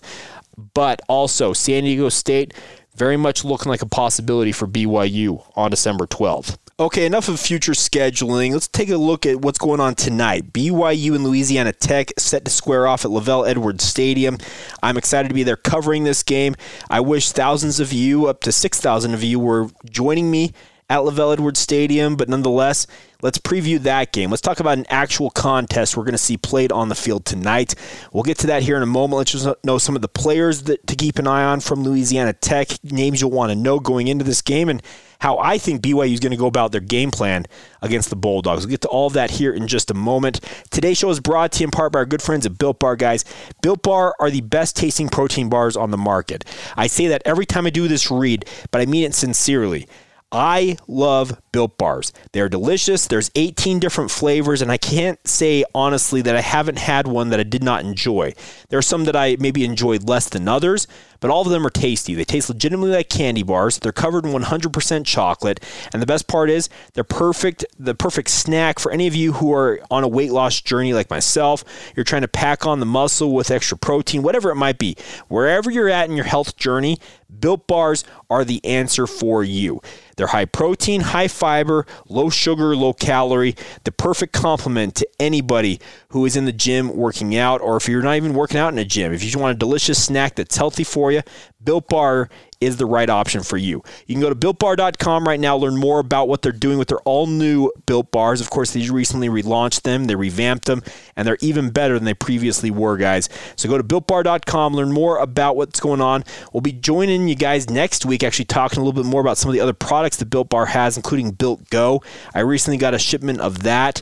But 0.75 1.01
also, 1.08 1.54
San 1.54 1.84
Diego 1.84 2.10
State, 2.10 2.54
very 2.96 3.18
much 3.18 3.44
looking 3.44 3.72
like 3.72 3.82
a 3.82 3.88
possibility 3.88 4.51
for 4.51 4.68
BYU 4.68 5.44
on 5.56 5.72
December 5.72 6.06
12th. 6.06 6.56
Okay, 6.79 7.07
enough 7.07 7.27
of 7.27 7.39
future 7.39 7.72
scheduling. 7.72 8.53
Let's 8.53 8.67
take 8.67 8.91
a 8.91 8.98
look 8.98 9.25
at 9.25 9.41
what's 9.41 9.57
going 9.57 9.79
on 9.79 9.96
tonight. 9.96 10.53
BYU 10.53 11.15
and 11.15 11.24
Louisiana 11.24 11.74
Tech 11.74 12.12
set 12.19 12.46
to 12.46 12.51
square 12.51 12.86
off 12.86 13.03
at 13.03 13.10
LaVell 13.10 13.50
Edwards 13.50 13.84
Stadium. 13.84 14.38
I'm 14.84 14.96
excited 14.96 15.27
to 15.29 15.34
be 15.34 15.41
there 15.41 15.55
covering 15.55 16.03
this 16.03 16.22
game. 16.22 16.53
I 16.88 17.00
wish 17.00 17.31
thousands 17.31 17.79
of 17.79 17.91
you, 17.91 18.27
up 18.27 18.41
to 18.41 18.51
6,000 18.51 19.15
of 19.15 19.24
you, 19.24 19.39
were 19.39 19.72
joining 19.89 20.29
me 20.29 20.53
at 20.89 21.00
LaVell 21.00 21.34
Edwards 21.34 21.60
Stadium, 21.60 22.15
but 22.15 22.29
nonetheless, 22.29 22.88
let's 23.22 23.38
preview 23.38 23.77
that 23.79 24.13
game. 24.13 24.29
Let's 24.29 24.41
talk 24.41 24.62
about 24.62 24.77
an 24.77 24.86
actual 24.89 25.29
contest 25.29 25.98
we're 25.98 26.06
going 26.06 26.13
to 26.13 26.17
see 26.17 26.38
played 26.38 26.72
on 26.72 26.88
the 26.88 26.96
field 26.96 27.25
tonight. 27.25 27.75
We'll 28.13 28.24
get 28.24 28.38
to 28.39 28.48
that 28.48 28.63
here 28.63 28.77
in 28.77 28.84
a 28.84 28.88
moment. 28.88 29.17
Let's 29.17 29.32
just 29.32 29.48
know 29.65 29.79
some 29.79 29.98
of 29.98 30.01
the 30.01 30.08
players 30.08 30.63
that, 30.63 30.88
to 30.88 30.96
keep 30.96 31.20
an 31.20 31.27
eye 31.27 31.44
on 31.44 31.60
from 31.60 31.84
Louisiana 31.84 32.32
Tech, 32.32 32.70
names 32.86 33.20
you'll 33.20 33.32
want 33.32 33.51
to 33.51 33.56
know 33.56 33.82
going 33.82 34.08
into 34.08 34.24
this 34.24 34.41
game, 34.41 34.70
and 34.70 34.82
how 35.20 35.38
I 35.39 35.58
think 35.58 35.82
BYU 35.82 36.13
is 36.13 36.20
going 36.22 36.32
to 36.32 36.38
go 36.38 36.46
about 36.46 36.72
their 36.72 36.79
game 36.79 37.12
plan 37.12 37.48
against 37.82 38.10
the 38.10 38.15
Bulldogs. 38.15 38.65
We'll 38.65 38.72
get 38.72 38.82
to 38.82 38.88
all 38.88 39.08
of 39.08 39.13
that 39.13 39.32
here 39.32 39.53
in 39.53 39.67
just 39.67 39.91
a 39.91 39.96
moment. 39.96 40.39
Today's 40.70 41.00
show 41.00 41.10
is 41.10 41.20
brought 41.20 41.51
to 41.53 41.62
you 41.62 41.65
in 41.65 41.72
part 41.72 41.91
by 41.91 42.00
our 42.00 42.06
good 42.06 42.22
friends 42.22 42.46
at 42.46 42.58
Built 42.58 42.79
Bar, 42.79 42.96
guys. 42.96 43.25
Built 43.62 43.82
Bar 43.82 44.15
are 44.22 44.29
the 44.29 44.41
best 44.41 44.77
tasting 44.77 45.10
protein 45.10 45.50
bars 45.50 45.75
on 45.75 45.91
the 45.91 45.98
market. 45.98 46.46
I 46.77 46.88
say 46.88 47.08
that 47.08 47.24
every 47.25 47.46
time 47.46 47.65
I 47.65 47.72
do 47.72 47.89
this 47.89 48.10
read, 48.10 48.46
but 48.72 48.79
I 48.79 48.86
mean 48.86 49.03
it 49.03 49.15
sincerely. 49.15 49.88
I 50.31 50.77
love 50.89 51.41
Built 51.53 51.77
Bars. 51.77 52.12
They're 52.34 52.50
delicious. 52.50 53.07
There's 53.07 53.31
18 53.36 53.79
different 53.79 54.12
flavors, 54.12 54.62
and 54.62 54.69
I 54.69 54.77
can't 54.77 55.25
say 55.25 55.63
honestly 55.74 56.22
that 56.22 56.36
I 56.36 56.41
haven't 56.41 56.79
had 56.79 57.07
one 57.07 57.29
that 57.29 57.39
I 57.39 57.43
did 57.43 57.63
not 57.63 57.86
enjoy. 57.86 58.34
There 58.67 58.77
are 58.77 58.84
some 58.84 59.05
that 59.05 59.15
I 59.15 59.38
maybe 59.39 59.63
enjoyed 59.63 60.07
less 60.07 60.27
than 60.27 60.50
others, 60.50 60.86
but 61.22 61.31
all 61.31 61.43
of 61.43 61.50
them 61.50 61.65
are 61.65 61.69
tasty. 61.69 62.13
They 62.13 62.25
taste 62.25 62.50
legitimately 62.50 62.91
like 62.91 63.07
candy 63.10 63.41
bars. 63.41 63.79
They're 63.79 63.93
covered 63.93 64.25
in 64.25 64.34
100% 64.34 65.05
chocolate, 65.05 65.63
and 65.93 66.01
the 66.01 66.05
best 66.05 66.27
part 66.27 66.50
is 66.50 66.67
they're 66.93 67.05
perfect, 67.05 67.65
the 67.79 67.96
perfect 67.96 68.29
snack 68.29 68.79
for 68.79 68.91
any 68.91 69.07
of 69.07 69.15
you 69.15 69.34
who 69.34 69.53
are 69.53 69.79
on 69.89 70.03
a 70.03 70.10
weight 70.10 70.34
loss 70.34 70.60
journey 70.60 70.93
like 70.93 71.10
myself. 71.10 71.63
You're 71.96 72.03
trying 72.03 72.24
to 72.24 72.27
pack 72.27 72.65
on 72.65 72.81
the 72.81 72.86
muscle 72.86 73.34
with 73.34 73.50
extra 73.50 73.77
protein, 73.77 74.24
whatever 74.24 74.51
it 74.51 74.55
might 74.55 74.77
be. 74.77 74.98
Wherever 75.29 75.72
you're 75.72 75.89
at 75.89 76.10
in 76.10 76.17
your 76.17 76.25
health 76.25 76.57
journey, 76.57 77.00
Built 77.39 77.67
Bars 77.67 78.03
are 78.29 78.46
the 78.46 78.63
answer 78.65 79.07
for 79.07 79.43
you. 79.43 79.81
They're 80.15 80.27
high 80.27 80.46
protein, 80.46 81.01
high 81.01 81.27
fiber, 81.27 81.86
low 82.07 82.29
sugar, 82.29 82.75
low 82.75 82.93
calorie, 82.93 83.55
the 83.84 83.91
perfect 83.91 84.34
complement 84.34 84.96
to 84.96 85.07
anybody 85.19 85.79
who 86.10 86.25
is 86.25 86.36
in 86.36 86.46
the 86.46 86.51
gym 86.51 86.96
working 86.96 87.36
out, 87.36 87.62
or 87.62 87.77
if 87.77 87.88
you're 87.88 88.01
not 88.01 88.15
even 88.15 88.34
working 88.34 88.57
out 88.57 88.74
in 88.74 88.79
a 88.79 88.86
gym. 88.86 89.13
If 89.13 89.24
you 89.24 89.29
just 89.29 89.41
want 89.41 89.55
a 89.55 89.60
delicious 89.60 90.03
snack 90.03 90.36
that's 90.36 90.57
healthy 90.57 90.84
for 90.84 91.12
you, 91.12 91.22
Built 91.63 91.88
Bar 91.88 92.29
is 92.60 92.78
the 92.78 92.86
right 92.86 93.10
option 93.10 93.44
for 93.44 93.58
you. 93.58 93.84
You 94.08 94.16
can 94.16 94.22
go 94.22 94.30
to 94.30 94.36
builtbar.com 94.36 95.28
right 95.28 95.40
now, 95.40 95.56
learn 95.56 95.78
more 95.78 96.00
about 96.00 96.28
what 96.28 96.42
they're 96.42 96.52
doing 96.52 96.78
with 96.78 96.88
their 96.88 97.00
all 97.00 97.28
new 97.28 97.72
built 97.86 98.12
bars. 98.12 98.42
Of 98.42 98.50
course, 98.50 98.72
they 98.72 98.90
recently 98.90 99.30
relaunched 99.30 99.84
them, 99.84 100.06
they 100.06 100.16
revamped 100.16 100.66
them, 100.66 100.82
and 101.16 101.28
they're 101.28 101.38
even 101.42 101.70
better 101.70 101.96
than 101.96 102.06
they 102.06 102.14
previously 102.14 102.72
were, 102.72 102.98
guys. 102.98 103.30
So 103.56 103.70
go 103.70 103.78
to 103.78 103.84
builtbar.com, 103.84 104.74
learn 104.74 104.92
more 104.92 105.18
about 105.20 105.56
what's 105.56 105.80
going 105.80 106.02
on. 106.02 106.24
We'll 106.52 106.62
be 106.62 106.72
joining 106.72 107.28
you 107.28 107.36
guys 107.36 107.70
next 107.70 108.06
week, 108.06 108.24
actually 108.24 108.46
talking 108.46 108.80
a 108.80 108.84
little 108.84 109.04
bit 109.04 109.10
more 109.10 109.22
about 109.22 109.38
some 109.38 109.50
of 109.50 109.54
the 109.54 109.62
other 109.62 109.74
products 109.74 110.18
that 110.18 110.26
Built 110.26 110.50
Bar 110.50 110.68
has, 110.68 110.98
including 110.98 111.32
Built 111.32 111.70
Go. 111.70 112.02
I 112.34 112.40
recently 112.40 112.78
got 112.78 112.94
a 112.94 113.00
shipment 113.00 113.40
of 113.40 113.64
that. 113.64 114.02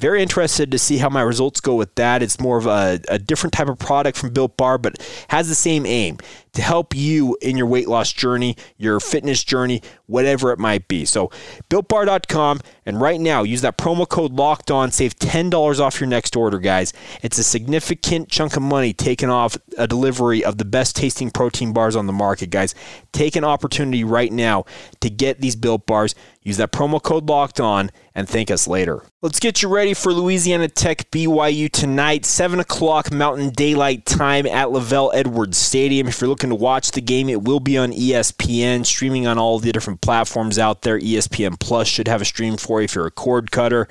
Very 0.00 0.22
interested 0.22 0.72
to 0.72 0.78
see 0.78 0.98
how 0.98 1.08
my 1.08 1.22
results 1.22 1.60
go 1.60 1.76
with 1.76 1.94
that. 1.94 2.20
It's 2.20 2.40
more 2.40 2.58
of 2.58 2.66
a, 2.66 3.00
a 3.08 3.18
different 3.18 3.52
type 3.52 3.68
of 3.68 3.78
product 3.78 4.18
from 4.18 4.32
Built 4.32 4.56
Bar, 4.56 4.76
but 4.76 5.00
has 5.28 5.48
the 5.48 5.54
same 5.54 5.86
aim 5.86 6.18
to 6.54 6.62
help 6.62 6.94
you 6.94 7.36
in 7.40 7.56
your 7.56 7.66
weight 7.66 7.88
loss 7.88 8.12
journey, 8.12 8.56
your 8.76 9.00
fitness 9.00 9.44
journey, 9.44 9.82
whatever 10.06 10.52
it 10.52 10.58
might 10.58 10.88
be. 10.88 11.04
So, 11.04 11.30
builtbar.com, 11.68 12.60
and 12.86 13.00
right 13.00 13.20
now 13.20 13.42
use 13.42 13.60
that 13.62 13.78
promo 13.78 14.08
code 14.08 14.32
locked 14.32 14.70
on, 14.70 14.90
save 14.90 15.16
$10 15.16 15.80
off 15.80 16.00
your 16.00 16.08
next 16.08 16.36
order, 16.36 16.58
guys. 16.58 16.92
It's 17.22 17.38
a 17.38 17.44
significant 17.44 18.28
chunk 18.28 18.56
of 18.56 18.62
money 18.62 18.92
taken 18.92 19.30
off 19.30 19.56
a 19.78 19.86
delivery 19.86 20.44
of 20.44 20.58
the 20.58 20.64
best 20.64 20.96
tasting 20.96 21.30
protein 21.30 21.72
bars 21.72 21.96
on 21.96 22.06
the 22.06 22.12
market, 22.12 22.50
guys. 22.50 22.74
Take 23.12 23.36
an 23.36 23.44
opportunity 23.44 24.04
right 24.04 24.32
now 24.32 24.64
to 25.00 25.10
get 25.10 25.40
these 25.40 25.56
built 25.56 25.86
bars. 25.86 26.14
Use 26.42 26.58
that 26.58 26.72
promo 26.72 27.02
code 27.02 27.26
locked 27.28 27.58
on 27.58 27.90
and 28.14 28.28
thank 28.28 28.50
us 28.50 28.68
later. 28.68 29.02
Let's 29.22 29.40
get 29.40 29.62
you 29.62 29.70
ready 29.70 29.94
for 29.94 30.12
Louisiana 30.12 30.68
Tech 30.68 31.10
BYU 31.10 31.70
tonight, 31.70 32.26
7 32.26 32.60
o'clock 32.60 33.10
Mountain 33.10 33.50
Daylight 33.50 34.04
Time 34.04 34.46
at 34.46 34.68
LaVell 34.68 35.10
Edwards 35.14 35.56
Stadium. 35.56 36.06
If 36.06 36.20
you're 36.20 36.28
looking 36.28 36.43
to 36.50 36.56
watch 36.56 36.90
the 36.92 37.00
game, 37.00 37.28
it 37.28 37.42
will 37.42 37.60
be 37.60 37.76
on 37.78 37.92
ESPN, 37.92 38.84
streaming 38.84 39.26
on 39.26 39.38
all 39.38 39.58
the 39.58 39.72
different 39.72 40.00
platforms 40.00 40.58
out 40.58 40.82
there. 40.82 40.98
ESPN 40.98 41.58
Plus 41.58 41.88
should 41.88 42.08
have 42.08 42.20
a 42.20 42.24
stream 42.24 42.56
for 42.56 42.80
you 42.80 42.84
if 42.84 42.94
you're 42.94 43.06
a 43.06 43.10
cord 43.10 43.50
cutter. 43.50 43.88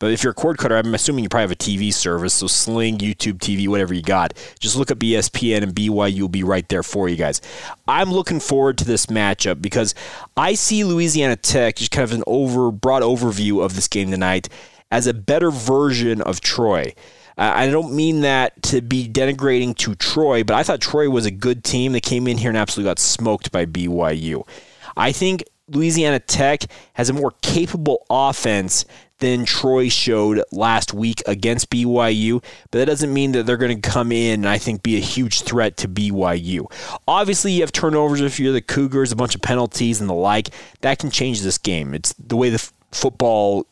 But 0.00 0.12
if 0.12 0.24
you're 0.24 0.30
a 0.30 0.34
cord 0.34 0.56
cutter, 0.56 0.76
I'm 0.76 0.94
assuming 0.94 1.24
you 1.24 1.28
probably 1.28 1.42
have 1.42 1.50
a 1.52 1.56
TV 1.56 1.92
service, 1.92 2.32
so 2.32 2.46
Sling, 2.46 2.98
YouTube 2.98 3.38
TV, 3.38 3.68
whatever 3.68 3.92
you 3.92 4.00
got. 4.00 4.32
Just 4.58 4.74
look 4.74 4.90
up 4.90 4.98
ESPN 4.98 5.62
and 5.62 5.74
BYU 5.74 6.22
will 6.22 6.28
be 6.28 6.42
right 6.42 6.66
there 6.70 6.82
for 6.82 7.08
you 7.08 7.16
guys. 7.16 7.42
I'm 7.86 8.10
looking 8.10 8.40
forward 8.40 8.78
to 8.78 8.84
this 8.86 9.06
matchup 9.06 9.60
because 9.60 9.94
I 10.38 10.54
see 10.54 10.84
Louisiana 10.84 11.36
Tech, 11.36 11.76
just 11.76 11.90
kind 11.90 12.04
of 12.04 12.12
an 12.12 12.24
over 12.26 12.70
broad 12.70 13.02
overview 13.02 13.62
of 13.62 13.76
this 13.76 13.88
game 13.88 14.10
tonight, 14.10 14.48
as 14.90 15.06
a 15.06 15.12
better 15.12 15.50
version 15.50 16.22
of 16.22 16.40
Troy. 16.40 16.94
I 17.40 17.70
don't 17.70 17.94
mean 17.94 18.20
that 18.20 18.62
to 18.64 18.82
be 18.82 19.08
denigrating 19.08 19.74
to 19.78 19.94
Troy, 19.94 20.44
but 20.44 20.54
I 20.54 20.62
thought 20.62 20.82
Troy 20.82 21.08
was 21.08 21.24
a 21.24 21.30
good 21.30 21.64
team. 21.64 21.92
that 21.92 22.02
came 22.02 22.28
in 22.28 22.36
here 22.36 22.50
and 22.50 22.58
absolutely 22.58 22.90
got 22.90 22.98
smoked 22.98 23.50
by 23.50 23.64
BYU. 23.64 24.46
I 24.94 25.12
think 25.12 25.44
Louisiana 25.68 26.20
Tech 26.20 26.64
has 26.94 27.08
a 27.08 27.14
more 27.14 27.32
capable 27.40 28.04
offense 28.10 28.84
than 29.20 29.46
Troy 29.46 29.88
showed 29.88 30.42
last 30.52 30.92
week 30.92 31.22
against 31.26 31.70
BYU, 31.70 32.42
but 32.70 32.78
that 32.78 32.86
doesn't 32.86 33.12
mean 33.12 33.32
that 33.32 33.46
they're 33.46 33.56
going 33.56 33.80
to 33.80 33.88
come 33.90 34.12
in 34.12 34.40
and 34.40 34.48
I 34.48 34.58
think 34.58 34.82
be 34.82 34.96
a 34.96 35.00
huge 35.00 35.42
threat 35.42 35.76
to 35.78 35.88
BYU. 35.88 36.70
Obviously, 37.06 37.52
you 37.52 37.60
have 37.62 37.72
turnovers 37.72 38.20
if 38.20 38.38
you're 38.38 38.52
the 38.52 38.60
Cougars, 38.60 39.12
a 39.12 39.16
bunch 39.16 39.34
of 39.34 39.42
penalties 39.42 40.00
and 40.00 40.10
the 40.10 40.14
like. 40.14 40.50
That 40.80 40.98
can 40.98 41.10
change 41.10 41.40
this 41.40 41.58
game. 41.58 41.94
It's 41.94 42.12
the 42.14 42.36
way 42.36 42.50
the 42.50 42.54
f- 42.56 42.72
football 42.92 43.66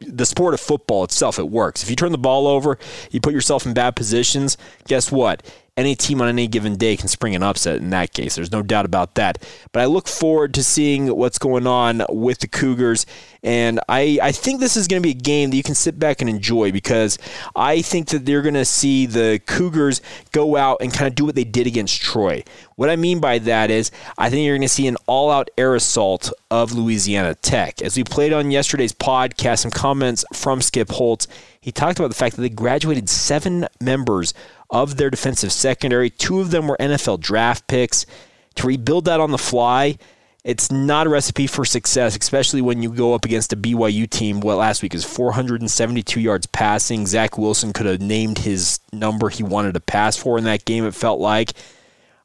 the 0.00 0.26
sport 0.26 0.54
of 0.54 0.60
football 0.60 1.04
itself, 1.04 1.38
it 1.38 1.48
works. 1.48 1.82
If 1.82 1.90
you 1.90 1.96
turn 1.96 2.12
the 2.12 2.18
ball 2.18 2.46
over, 2.46 2.78
you 3.10 3.20
put 3.20 3.34
yourself 3.34 3.66
in 3.66 3.74
bad 3.74 3.96
positions, 3.96 4.56
guess 4.86 5.12
what? 5.12 5.42
Any 5.76 5.94
team 5.94 6.20
on 6.20 6.28
any 6.28 6.46
given 6.46 6.76
day 6.76 6.96
can 6.96 7.08
spring 7.08 7.34
an 7.34 7.42
upset 7.42 7.76
in 7.76 7.90
that 7.90 8.12
case. 8.12 8.34
There's 8.34 8.52
no 8.52 8.62
doubt 8.62 8.84
about 8.84 9.14
that. 9.14 9.44
But 9.72 9.82
I 9.82 9.86
look 9.86 10.08
forward 10.08 10.54
to 10.54 10.64
seeing 10.64 11.06
what's 11.16 11.38
going 11.38 11.66
on 11.66 12.02
with 12.08 12.40
the 12.40 12.48
Cougars. 12.48 13.06
And 13.42 13.80
I, 13.88 14.18
I 14.22 14.32
think 14.32 14.60
this 14.60 14.76
is 14.76 14.86
going 14.86 15.02
to 15.02 15.06
be 15.06 15.12
a 15.12 15.20
game 15.20 15.50
that 15.50 15.56
you 15.56 15.62
can 15.62 15.74
sit 15.74 15.98
back 15.98 16.20
and 16.20 16.28
enjoy 16.28 16.72
because 16.72 17.18
I 17.56 17.80
think 17.82 18.08
that 18.08 18.26
they're 18.26 18.42
going 18.42 18.54
to 18.54 18.64
see 18.64 19.06
the 19.06 19.40
Cougars 19.46 20.02
go 20.32 20.56
out 20.56 20.78
and 20.80 20.92
kind 20.92 21.08
of 21.08 21.14
do 21.14 21.24
what 21.24 21.34
they 21.34 21.44
did 21.44 21.66
against 21.66 22.02
Troy. 22.02 22.44
What 22.76 22.90
I 22.90 22.96
mean 22.96 23.20
by 23.20 23.38
that 23.40 23.70
is, 23.70 23.90
I 24.18 24.30
think 24.30 24.44
you're 24.44 24.56
going 24.56 24.62
to 24.62 24.68
see 24.68 24.86
an 24.86 24.96
all 25.06 25.30
out 25.30 25.50
air 25.56 25.74
assault 25.74 26.32
of 26.50 26.72
Louisiana 26.72 27.34
Tech. 27.34 27.82
As 27.82 27.96
we 27.96 28.04
played 28.04 28.32
on 28.32 28.50
yesterday's 28.50 28.92
podcast, 28.92 29.60
some 29.60 29.70
comments 29.70 30.24
from 30.34 30.60
Skip 30.60 30.90
Holtz, 30.90 31.26
he 31.60 31.72
talked 31.72 31.98
about 31.98 32.08
the 32.08 32.14
fact 32.14 32.36
that 32.36 32.42
they 32.42 32.48
graduated 32.48 33.08
seven 33.10 33.66
members 33.80 34.32
of 34.70 34.96
their 34.96 35.10
defensive 35.10 35.52
secondary. 35.52 36.10
Two 36.10 36.40
of 36.40 36.50
them 36.50 36.68
were 36.68 36.76
NFL 36.78 37.20
draft 37.20 37.66
picks. 37.66 38.06
To 38.56 38.66
rebuild 38.66 39.04
that 39.06 39.20
on 39.20 39.30
the 39.30 39.38
fly, 39.38 39.98
it's 40.42 40.70
not 40.70 41.06
a 41.06 41.10
recipe 41.10 41.46
for 41.46 41.64
success, 41.64 42.16
especially 42.16 42.62
when 42.62 42.82
you 42.82 42.90
go 42.90 43.14
up 43.14 43.24
against 43.24 43.52
a 43.52 43.56
BYU 43.56 44.08
team. 44.08 44.40
Well, 44.40 44.56
last 44.56 44.82
week 44.82 44.94
is 44.94 45.04
472 45.04 46.20
yards 46.20 46.46
passing. 46.46 47.06
Zach 47.06 47.36
Wilson 47.36 47.72
could 47.72 47.86
have 47.86 48.00
named 48.00 48.38
his 48.38 48.80
number 48.92 49.28
he 49.28 49.42
wanted 49.42 49.74
to 49.74 49.80
pass 49.80 50.16
for 50.16 50.38
in 50.38 50.44
that 50.44 50.64
game, 50.64 50.86
it 50.86 50.94
felt 50.94 51.20
like. 51.20 51.52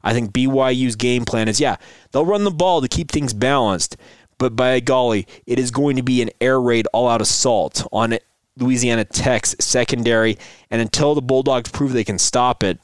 I 0.02 0.12
think 0.12 0.32
BYU's 0.32 0.96
game 0.96 1.24
plan 1.24 1.48
is 1.48 1.60
yeah, 1.60 1.76
they'll 2.12 2.24
run 2.24 2.44
the 2.44 2.50
ball 2.50 2.80
to 2.80 2.88
keep 2.88 3.10
things 3.10 3.34
balanced, 3.34 3.96
but 4.38 4.54
by 4.54 4.78
golly, 4.80 5.26
it 5.46 5.58
is 5.58 5.70
going 5.70 5.96
to 5.96 6.02
be 6.02 6.22
an 6.22 6.30
air 6.40 6.60
raid 6.60 6.86
all 6.92 7.08
out 7.08 7.20
assault 7.20 7.86
on 7.92 8.16
Louisiana 8.56 9.04
Tech's 9.04 9.54
secondary. 9.58 10.38
And 10.70 10.80
until 10.80 11.14
the 11.14 11.22
Bulldogs 11.22 11.70
prove 11.70 11.92
they 11.92 12.04
can 12.04 12.18
stop 12.18 12.62
it, 12.62 12.78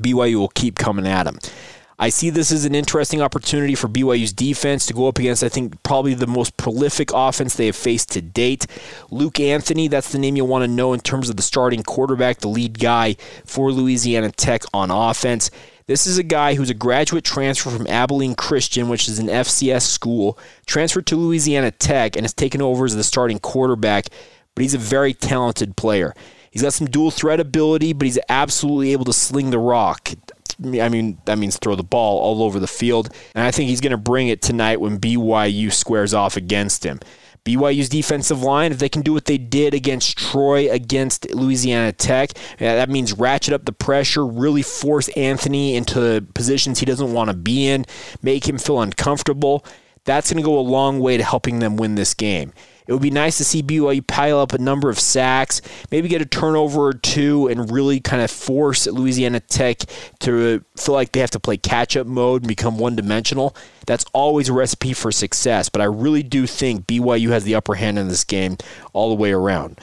BYU 0.00 0.36
will 0.36 0.48
keep 0.48 0.78
coming 0.78 1.06
at 1.06 1.24
them. 1.24 1.38
I 1.96 2.08
see 2.08 2.30
this 2.30 2.50
as 2.50 2.64
an 2.64 2.74
interesting 2.74 3.22
opportunity 3.22 3.76
for 3.76 3.88
BYU's 3.88 4.32
defense 4.32 4.84
to 4.86 4.94
go 4.94 5.06
up 5.06 5.18
against, 5.18 5.44
I 5.44 5.48
think, 5.48 5.80
probably 5.84 6.14
the 6.14 6.26
most 6.26 6.56
prolific 6.56 7.10
offense 7.14 7.54
they 7.54 7.66
have 7.66 7.76
faced 7.76 8.10
to 8.12 8.20
date. 8.20 8.66
Luke 9.10 9.38
Anthony, 9.38 9.86
that's 9.86 10.10
the 10.10 10.18
name 10.18 10.36
you'll 10.36 10.48
want 10.48 10.64
to 10.64 10.68
know 10.68 10.92
in 10.92 11.00
terms 11.00 11.30
of 11.30 11.36
the 11.36 11.42
starting 11.42 11.84
quarterback, 11.84 12.38
the 12.38 12.48
lead 12.48 12.80
guy 12.80 13.14
for 13.44 13.70
Louisiana 13.70 14.32
Tech 14.32 14.62
on 14.74 14.90
offense. 14.90 15.52
This 15.86 16.06
is 16.06 16.18
a 16.18 16.24
guy 16.24 16.54
who's 16.54 16.70
a 16.70 16.74
graduate 16.74 17.24
transfer 17.24 17.70
from 17.70 17.86
Abilene 17.86 18.34
Christian, 18.34 18.88
which 18.88 19.06
is 19.06 19.18
an 19.18 19.28
FCS 19.28 19.82
school, 19.82 20.38
transferred 20.66 21.06
to 21.08 21.16
Louisiana 21.16 21.70
Tech, 21.70 22.16
and 22.16 22.24
has 22.24 22.32
taken 22.32 22.60
over 22.60 22.86
as 22.86 22.96
the 22.96 23.04
starting 23.04 23.38
quarterback 23.38 24.06
but 24.54 24.62
he's 24.62 24.74
a 24.74 24.78
very 24.78 25.14
talented 25.14 25.76
player. 25.76 26.14
He's 26.50 26.62
got 26.62 26.72
some 26.72 26.86
dual 26.86 27.10
threat 27.10 27.40
ability, 27.40 27.92
but 27.92 28.06
he's 28.06 28.18
absolutely 28.28 28.92
able 28.92 29.04
to 29.06 29.12
sling 29.12 29.50
the 29.50 29.58
rock. 29.58 30.10
I 30.64 30.88
mean, 30.88 31.18
that 31.24 31.38
means 31.38 31.58
throw 31.58 31.74
the 31.74 31.82
ball 31.82 32.20
all 32.20 32.42
over 32.42 32.60
the 32.60 32.68
field. 32.68 33.10
And 33.34 33.44
I 33.44 33.50
think 33.50 33.68
he's 33.68 33.80
going 33.80 33.90
to 33.90 33.96
bring 33.96 34.28
it 34.28 34.40
tonight 34.40 34.80
when 34.80 35.00
BYU 35.00 35.72
squares 35.72 36.14
off 36.14 36.36
against 36.36 36.84
him. 36.84 37.00
BYU's 37.44 37.88
defensive 37.88 38.40
line, 38.40 38.70
if 38.70 38.78
they 38.78 38.88
can 38.88 39.02
do 39.02 39.12
what 39.12 39.24
they 39.24 39.36
did 39.36 39.74
against 39.74 40.16
Troy, 40.16 40.70
against 40.70 41.28
Louisiana 41.34 41.92
Tech, 41.92 42.30
that 42.58 42.88
means 42.88 43.12
ratchet 43.12 43.52
up 43.52 43.64
the 43.64 43.72
pressure, 43.72 44.24
really 44.24 44.62
force 44.62 45.08
Anthony 45.08 45.74
into 45.74 46.24
positions 46.34 46.78
he 46.78 46.86
doesn't 46.86 47.12
want 47.12 47.28
to 47.28 47.36
be 47.36 47.66
in, 47.66 47.84
make 48.22 48.48
him 48.48 48.58
feel 48.58 48.80
uncomfortable 48.80 49.64
that's 50.04 50.30
going 50.30 50.42
to 50.42 50.46
go 50.46 50.58
a 50.58 50.60
long 50.60 51.00
way 51.00 51.16
to 51.16 51.24
helping 51.24 51.58
them 51.58 51.76
win 51.76 51.94
this 51.94 52.14
game. 52.14 52.52
It 52.86 52.92
would 52.92 53.02
be 53.02 53.10
nice 53.10 53.38
to 53.38 53.44
see 53.44 53.62
BYU 53.62 54.06
pile 54.06 54.38
up 54.38 54.52
a 54.52 54.58
number 54.58 54.90
of 54.90 55.00
sacks, 55.00 55.62
maybe 55.90 56.08
get 56.08 56.20
a 56.20 56.26
turnover 56.26 56.88
or 56.88 56.92
two, 56.92 57.48
and 57.48 57.70
really 57.70 57.98
kind 58.00 58.22
of 58.22 58.30
force 58.30 58.86
Louisiana 58.86 59.40
Tech 59.40 59.78
to 60.20 60.62
feel 60.76 60.94
like 60.94 61.12
they 61.12 61.20
have 61.20 61.30
to 61.30 61.40
play 61.40 61.56
catch 61.56 61.96
up 61.96 62.06
mode 62.06 62.42
and 62.42 62.48
become 62.48 62.78
one 62.78 62.94
dimensional. 62.94 63.56
That's 63.86 64.04
always 64.12 64.48
a 64.48 64.52
recipe 64.52 64.92
for 64.92 65.10
success, 65.10 65.68
but 65.68 65.80
I 65.80 65.86
really 65.86 66.22
do 66.22 66.46
think 66.46 66.86
BYU 66.86 67.30
has 67.30 67.44
the 67.44 67.54
upper 67.54 67.74
hand 67.74 67.98
in 67.98 68.08
this 68.08 68.24
game 68.24 68.58
all 68.92 69.08
the 69.08 69.14
way 69.14 69.32
around. 69.32 69.80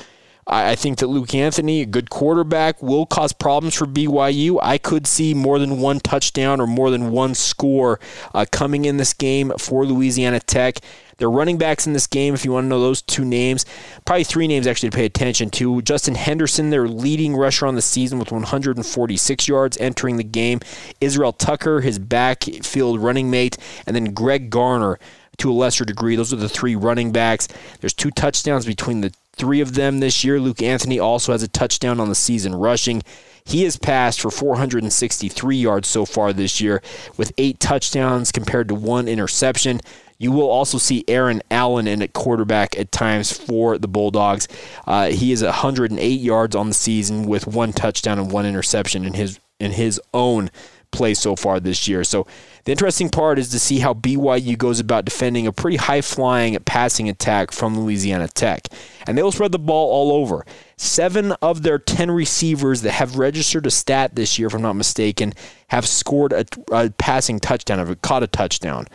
I 0.47 0.75
think 0.75 0.99
that 0.99 1.07
Luke 1.07 1.33
Anthony, 1.33 1.81
a 1.81 1.85
good 1.85 2.09
quarterback, 2.09 2.81
will 2.81 3.05
cause 3.05 3.31
problems 3.31 3.75
for 3.75 3.85
BYU. 3.85 4.59
I 4.61 4.77
could 4.77 5.07
see 5.07 5.33
more 5.33 5.59
than 5.59 5.79
one 5.79 5.99
touchdown 5.99 6.59
or 6.59 6.67
more 6.67 6.89
than 6.89 7.11
one 7.11 7.35
score 7.35 7.99
uh, 8.33 8.45
coming 8.51 8.85
in 8.85 8.97
this 8.97 9.13
game 9.13 9.53
for 9.57 9.85
Louisiana 9.85 10.39
Tech. 10.39 10.79
Their 11.21 11.29
running 11.29 11.59
backs 11.59 11.85
in 11.85 11.93
this 11.93 12.07
game, 12.07 12.33
if 12.33 12.43
you 12.43 12.51
want 12.51 12.65
to 12.65 12.67
know 12.67 12.79
those 12.79 13.03
two 13.03 13.23
names, 13.23 13.63
probably 14.05 14.23
three 14.23 14.47
names 14.47 14.65
actually 14.65 14.89
to 14.89 14.95
pay 14.97 15.05
attention 15.05 15.51
to. 15.51 15.79
Justin 15.83 16.15
Henderson, 16.15 16.71
their 16.71 16.87
leading 16.87 17.35
rusher 17.35 17.67
on 17.67 17.75
the 17.75 17.81
season 17.83 18.17
with 18.17 18.31
146 18.31 19.47
yards 19.47 19.77
entering 19.77 20.17
the 20.17 20.23
game. 20.23 20.61
Israel 20.99 21.31
Tucker, 21.31 21.81
his 21.81 21.99
backfield 21.99 22.99
running 22.99 23.29
mate, 23.29 23.55
and 23.85 23.95
then 23.95 24.15
Greg 24.15 24.49
Garner 24.49 24.97
to 25.37 25.51
a 25.51 25.53
lesser 25.53 25.85
degree. 25.85 26.15
Those 26.15 26.33
are 26.33 26.37
the 26.37 26.49
three 26.49 26.75
running 26.75 27.11
backs. 27.11 27.47
There's 27.81 27.93
two 27.93 28.09
touchdowns 28.09 28.65
between 28.65 29.01
the 29.01 29.13
three 29.33 29.61
of 29.61 29.75
them 29.75 29.99
this 29.99 30.23
year. 30.23 30.39
Luke 30.39 30.63
Anthony 30.63 30.99
also 30.99 31.33
has 31.33 31.43
a 31.43 31.47
touchdown 31.47 31.99
on 31.99 32.09
the 32.09 32.15
season 32.15 32.55
rushing. 32.55 33.03
He 33.43 33.63
has 33.65 33.77
passed 33.77 34.21
for 34.21 34.31
463 34.31 35.55
yards 35.55 35.87
so 35.87 36.03
far 36.03 36.33
this 36.33 36.59
year 36.59 36.81
with 37.15 37.31
eight 37.37 37.59
touchdowns 37.59 38.31
compared 38.31 38.67
to 38.69 38.75
one 38.75 39.07
interception. 39.07 39.81
You 40.21 40.31
will 40.31 40.51
also 40.51 40.77
see 40.77 41.03
Aaron 41.07 41.41
Allen 41.49 41.87
in 41.87 42.03
at 42.03 42.13
quarterback 42.13 42.77
at 42.77 42.91
times 42.91 43.35
for 43.35 43.79
the 43.79 43.87
Bulldogs. 43.87 44.47
Uh, 44.85 45.07
he 45.07 45.31
is 45.31 45.41
108 45.41 45.99
yards 46.05 46.55
on 46.55 46.67
the 46.67 46.75
season 46.75 47.25
with 47.25 47.47
one 47.47 47.73
touchdown 47.73 48.19
and 48.19 48.31
one 48.31 48.45
interception 48.45 49.03
in 49.03 49.15
his 49.15 49.39
in 49.59 49.71
his 49.71 49.99
own 50.13 50.51
play 50.91 51.15
so 51.15 51.35
far 51.35 51.59
this 51.59 51.87
year. 51.87 52.03
So 52.03 52.27
the 52.65 52.71
interesting 52.71 53.09
part 53.09 53.39
is 53.39 53.49
to 53.49 53.57
see 53.57 53.79
how 53.79 53.95
BYU 53.95 54.55
goes 54.55 54.79
about 54.79 55.05
defending 55.05 55.47
a 55.47 55.51
pretty 55.51 55.77
high 55.77 56.01
flying 56.01 56.55
passing 56.65 57.09
attack 57.09 57.51
from 57.51 57.79
Louisiana 57.79 58.27
Tech. 58.27 58.67
And 59.07 59.17
they 59.17 59.23
will 59.23 59.31
spread 59.31 59.51
the 59.51 59.57
ball 59.59 59.89
all 59.89 60.21
over. 60.21 60.45
Seven 60.77 61.31
of 61.41 61.63
their 61.63 61.79
10 61.79 62.11
receivers 62.11 62.83
that 62.83 62.91
have 62.91 63.17
registered 63.17 63.65
a 63.65 63.71
stat 63.71 64.13
this 64.15 64.37
year, 64.37 64.49
if 64.49 64.53
I'm 64.53 64.61
not 64.61 64.73
mistaken, 64.73 65.33
have 65.69 65.87
scored 65.87 66.33
a, 66.33 66.45
a 66.71 66.91
passing 66.91 67.39
touchdown, 67.39 67.79
have 67.79 68.01
caught 68.01 68.21
a 68.21 68.27
touchdown. 68.27 68.85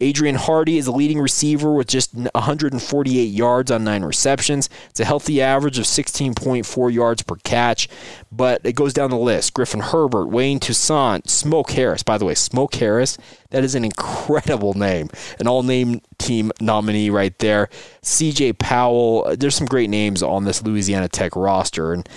Adrian 0.00 0.36
Hardy 0.36 0.78
is 0.78 0.86
a 0.86 0.92
leading 0.92 1.18
receiver 1.18 1.74
with 1.74 1.88
just 1.88 2.14
148 2.14 3.22
yards 3.24 3.70
on 3.72 3.82
nine 3.82 4.04
receptions. 4.04 4.70
It's 4.90 5.00
a 5.00 5.04
healthy 5.04 5.42
average 5.42 5.76
of 5.76 5.86
16.4 5.86 6.92
yards 6.92 7.22
per 7.22 7.34
catch, 7.42 7.88
but 8.30 8.60
it 8.62 8.76
goes 8.76 8.92
down 8.92 9.10
the 9.10 9.18
list. 9.18 9.54
Griffin 9.54 9.80
Herbert, 9.80 10.26
Wayne 10.26 10.60
Toussaint, 10.60 11.28
Smoke 11.28 11.72
Harris. 11.72 12.04
By 12.04 12.16
the 12.16 12.24
way, 12.24 12.36
Smoke 12.36 12.76
Harris, 12.76 13.18
that 13.50 13.64
is 13.64 13.74
an 13.74 13.84
incredible 13.84 14.74
name. 14.74 15.10
An 15.40 15.48
all 15.48 15.64
name 15.64 16.00
team 16.16 16.52
nominee 16.60 17.10
right 17.10 17.36
there. 17.40 17.68
CJ 18.02 18.56
Powell. 18.58 19.24
Uh, 19.26 19.34
there's 19.34 19.56
some 19.56 19.66
great 19.66 19.90
names 19.90 20.22
on 20.22 20.44
this 20.44 20.62
Louisiana 20.62 21.08
Tech 21.08 21.34
roster. 21.34 21.92
And 21.92 22.08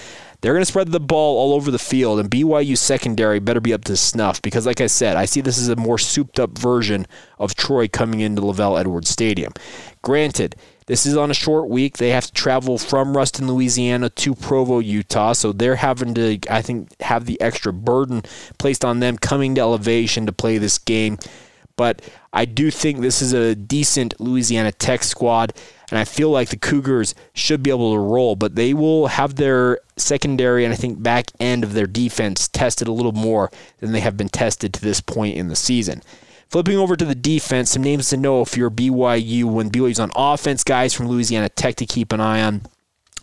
they're 0.41 0.53
going 0.53 0.61
to 0.61 0.65
spread 0.65 0.91
the 0.91 0.99
ball 0.99 1.37
all 1.37 1.53
over 1.53 1.71
the 1.71 1.79
field, 1.79 2.19
and 2.19 2.29
BYU 2.29 2.77
secondary 2.77 3.39
better 3.39 3.61
be 3.61 3.73
up 3.73 3.83
to 3.85 3.95
snuff 3.95 4.41
because, 4.41 4.65
like 4.65 4.81
I 4.81 4.87
said, 4.87 5.15
I 5.15 5.25
see 5.25 5.41
this 5.41 5.59
as 5.59 5.69
a 5.69 5.75
more 5.75 5.97
souped 5.97 6.39
up 6.39 6.57
version 6.57 7.05
of 7.37 7.55
Troy 7.55 7.87
coming 7.87 8.21
into 8.21 8.41
LaVell 8.41 8.79
Edwards 8.79 9.09
Stadium. 9.09 9.53
Granted, 10.01 10.55
this 10.87 11.05
is 11.05 11.15
on 11.15 11.31
a 11.31 11.35
short 11.35 11.69
week. 11.69 11.97
They 11.97 12.09
have 12.09 12.25
to 12.25 12.33
travel 12.33 12.77
from 12.77 13.15
Ruston, 13.15 13.47
Louisiana 13.47 14.09
to 14.09 14.35
Provo, 14.35 14.79
Utah. 14.79 15.33
So 15.33 15.53
they're 15.53 15.75
having 15.75 16.13
to, 16.15 16.39
I 16.49 16.61
think, 16.61 16.99
have 17.01 17.25
the 17.25 17.39
extra 17.39 17.71
burden 17.71 18.23
placed 18.57 18.83
on 18.83 18.99
them 18.99 19.17
coming 19.17 19.55
to 19.55 19.61
elevation 19.61 20.25
to 20.25 20.33
play 20.33 20.57
this 20.57 20.77
game. 20.79 21.17
But 21.75 22.01
I 22.33 22.45
do 22.45 22.71
think 22.71 22.99
this 22.99 23.21
is 23.21 23.33
a 23.33 23.55
decent 23.55 24.19
Louisiana 24.19 24.71
Tech 24.71 25.03
squad 25.03 25.53
and 25.91 25.99
I 25.99 26.05
feel 26.05 26.29
like 26.31 26.49
the 26.49 26.57
Cougars 26.57 27.13
should 27.33 27.61
be 27.61 27.69
able 27.69 27.93
to 27.93 27.99
roll, 27.99 28.37
but 28.37 28.55
they 28.55 28.73
will 28.73 29.07
have 29.07 29.35
their 29.35 29.79
secondary 29.97 30.63
and 30.63 30.73
I 30.73 30.77
think 30.77 31.03
back 31.03 31.25
end 31.39 31.63
of 31.63 31.73
their 31.73 31.87
defense 31.87 32.47
tested 32.47 32.87
a 32.87 32.93
little 32.93 33.11
more 33.11 33.51
than 33.79 33.91
they 33.91 33.99
have 33.99 34.15
been 34.15 34.29
tested 34.29 34.73
to 34.73 34.81
this 34.81 35.01
point 35.01 35.35
in 35.35 35.49
the 35.49 35.55
season. 35.55 36.01
Flipping 36.47 36.77
over 36.77 36.95
to 36.95 37.05
the 37.05 37.15
defense, 37.15 37.71
some 37.71 37.83
names 37.83 38.09
to 38.09 38.17
know 38.17 38.41
if 38.41 38.57
you're 38.57 38.69
BYU 38.69 39.45
when 39.45 39.69
BYU's 39.69 39.99
on 39.99 40.11
offense, 40.15 40.63
guys 40.63 40.93
from 40.93 41.07
Louisiana 41.07 41.49
Tech 41.49 41.75
to 41.75 41.85
keep 41.85 42.11
an 42.11 42.19
eye 42.19 42.41
on 42.41 42.63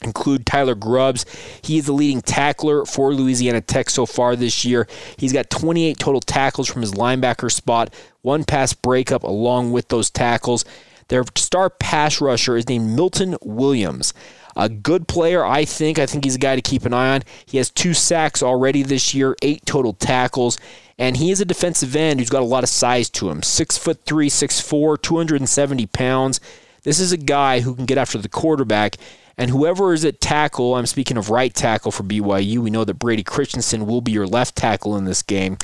include 0.02 0.46
Tyler 0.46 0.74
Grubbs. 0.74 1.24
He 1.62 1.78
is 1.78 1.86
the 1.86 1.92
leading 1.92 2.20
tackler 2.20 2.84
for 2.84 3.12
Louisiana 3.12 3.60
Tech 3.60 3.90
so 3.90 4.06
far 4.06 4.36
this 4.36 4.64
year. 4.64 4.86
He's 5.16 5.32
got 5.32 5.50
28 5.50 5.98
total 5.98 6.20
tackles 6.20 6.68
from 6.68 6.82
his 6.82 6.92
linebacker 6.92 7.50
spot, 7.50 7.92
one 8.22 8.44
pass 8.44 8.72
breakup 8.72 9.22
along 9.22 9.72
with 9.72 9.88
those 9.88 10.10
tackles. 10.10 10.64
Their 11.08 11.24
star 11.36 11.70
pass 11.70 12.20
rusher 12.20 12.56
is 12.56 12.68
named 12.68 12.90
Milton 12.90 13.36
Williams. 13.42 14.12
A 14.56 14.68
good 14.68 15.06
player, 15.08 15.44
I 15.44 15.64
think. 15.64 15.98
I 15.98 16.06
think 16.06 16.24
he's 16.24 16.34
a 16.34 16.40
guy 16.40 16.56
to 16.56 16.62
keep 16.62 16.84
an 16.84 16.92
eye 16.92 17.14
on. 17.14 17.22
He 17.46 17.58
has 17.58 17.70
two 17.70 17.94
sacks 17.94 18.42
already 18.42 18.82
this 18.82 19.14
year, 19.14 19.36
eight 19.40 19.64
total 19.64 19.92
tackles, 19.92 20.58
and 20.98 21.16
he 21.16 21.30
is 21.30 21.40
a 21.40 21.44
defensive 21.44 21.94
end 21.94 22.18
who's 22.18 22.28
got 22.28 22.42
a 22.42 22.44
lot 22.44 22.64
of 22.64 22.68
size 22.68 23.08
to 23.10 23.30
him. 23.30 23.42
Six 23.42 23.78
foot 23.78 24.04
three, 24.04 24.28
six 24.28 24.60
four, 24.60 24.96
270 24.98 25.86
pounds. 25.86 26.40
This 26.82 26.98
is 26.98 27.12
a 27.12 27.16
guy 27.16 27.60
who 27.60 27.74
can 27.74 27.86
get 27.86 27.98
after 27.98 28.18
the 28.18 28.28
quarterback. 28.28 28.96
And 29.38 29.50
whoever 29.50 29.92
is 29.92 30.04
at 30.04 30.20
tackle, 30.20 30.74
I'm 30.74 30.86
speaking 30.86 31.16
of 31.16 31.30
right 31.30 31.54
tackle 31.54 31.92
for 31.92 32.02
BYU. 32.02 32.58
We 32.58 32.70
know 32.70 32.84
that 32.84 32.94
Brady 32.94 33.22
Christensen 33.22 33.86
will 33.86 34.00
be 34.00 34.12
your 34.12 34.26
left 34.26 34.56
tackle 34.56 34.96
in 34.96 35.04
this 35.04 35.22
game. 35.22 35.58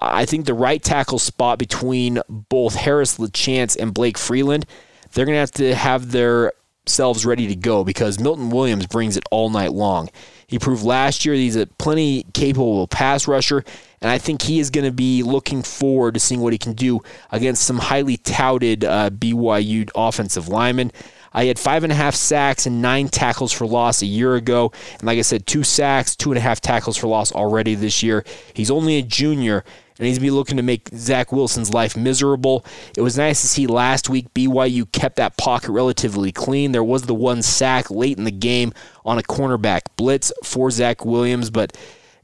I 0.00 0.26
think 0.26 0.46
the 0.46 0.54
right 0.54 0.82
tackle 0.82 1.20
spot 1.20 1.58
between 1.58 2.18
both 2.28 2.74
Harris 2.74 3.18
LaChance 3.18 3.76
and 3.80 3.94
Blake 3.94 4.18
Freeland, 4.18 4.66
they're 5.12 5.24
going 5.24 5.36
to 5.36 5.40
have 5.40 5.50
to 5.52 5.74
have 5.76 6.10
their 6.10 6.52
selves 6.86 7.24
ready 7.24 7.46
to 7.46 7.56
go 7.56 7.84
because 7.84 8.18
Milton 8.18 8.50
Williams 8.50 8.86
brings 8.86 9.16
it 9.16 9.24
all 9.30 9.48
night 9.48 9.72
long. 9.72 10.10
He 10.46 10.58
proved 10.58 10.84
last 10.84 11.24
year 11.24 11.34
he's 11.34 11.56
a 11.56 11.66
plenty 11.66 12.26
capable 12.34 12.86
pass 12.86 13.26
rusher, 13.26 13.64
and 14.00 14.10
I 14.10 14.18
think 14.18 14.42
he 14.42 14.58
is 14.58 14.70
going 14.70 14.84
to 14.84 14.92
be 14.92 15.22
looking 15.22 15.62
forward 15.62 16.14
to 16.14 16.20
seeing 16.20 16.40
what 16.40 16.52
he 16.52 16.58
can 16.58 16.74
do 16.74 17.00
against 17.30 17.64
some 17.64 17.78
highly 17.78 18.16
touted 18.18 18.84
uh, 18.84 19.10
BYU 19.10 19.88
offensive 19.94 20.48
linemen. 20.48 20.92
I 21.34 21.46
had 21.46 21.58
five 21.58 21.82
and 21.82 21.92
a 21.92 21.96
half 21.96 22.14
sacks 22.14 22.64
and 22.66 22.80
nine 22.80 23.08
tackles 23.08 23.52
for 23.52 23.66
loss 23.66 24.02
a 24.02 24.06
year 24.06 24.36
ago. 24.36 24.72
And 24.94 25.04
like 25.04 25.18
I 25.18 25.22
said, 25.22 25.46
two 25.46 25.64
sacks, 25.64 26.14
two 26.14 26.30
and 26.30 26.38
a 26.38 26.40
half 26.40 26.60
tackles 26.60 26.96
for 26.96 27.08
loss 27.08 27.32
already 27.32 27.74
this 27.74 28.02
year. 28.02 28.24
He's 28.54 28.70
only 28.70 28.96
a 28.96 29.02
junior, 29.02 29.64
and 29.98 30.06
he's 30.06 30.18
be 30.18 30.30
looking 30.30 30.56
to 30.56 30.62
make 30.62 30.88
Zach 30.94 31.32
Wilson's 31.32 31.74
life 31.74 31.96
miserable. 31.96 32.64
It 32.96 33.02
was 33.02 33.18
nice 33.18 33.40
to 33.40 33.48
see 33.48 33.66
last 33.66 34.08
week 34.08 34.32
BYU 34.32 34.90
kept 34.92 35.16
that 35.16 35.36
pocket 35.36 35.72
relatively 35.72 36.32
clean. 36.32 36.72
There 36.72 36.84
was 36.84 37.02
the 37.02 37.14
one 37.14 37.42
sack 37.42 37.90
late 37.90 38.16
in 38.16 38.24
the 38.24 38.30
game 38.30 38.72
on 39.04 39.18
a 39.18 39.22
cornerback 39.22 39.82
blitz 39.96 40.32
for 40.42 40.70
Zach 40.70 41.04
Williams, 41.04 41.50
but 41.50 41.76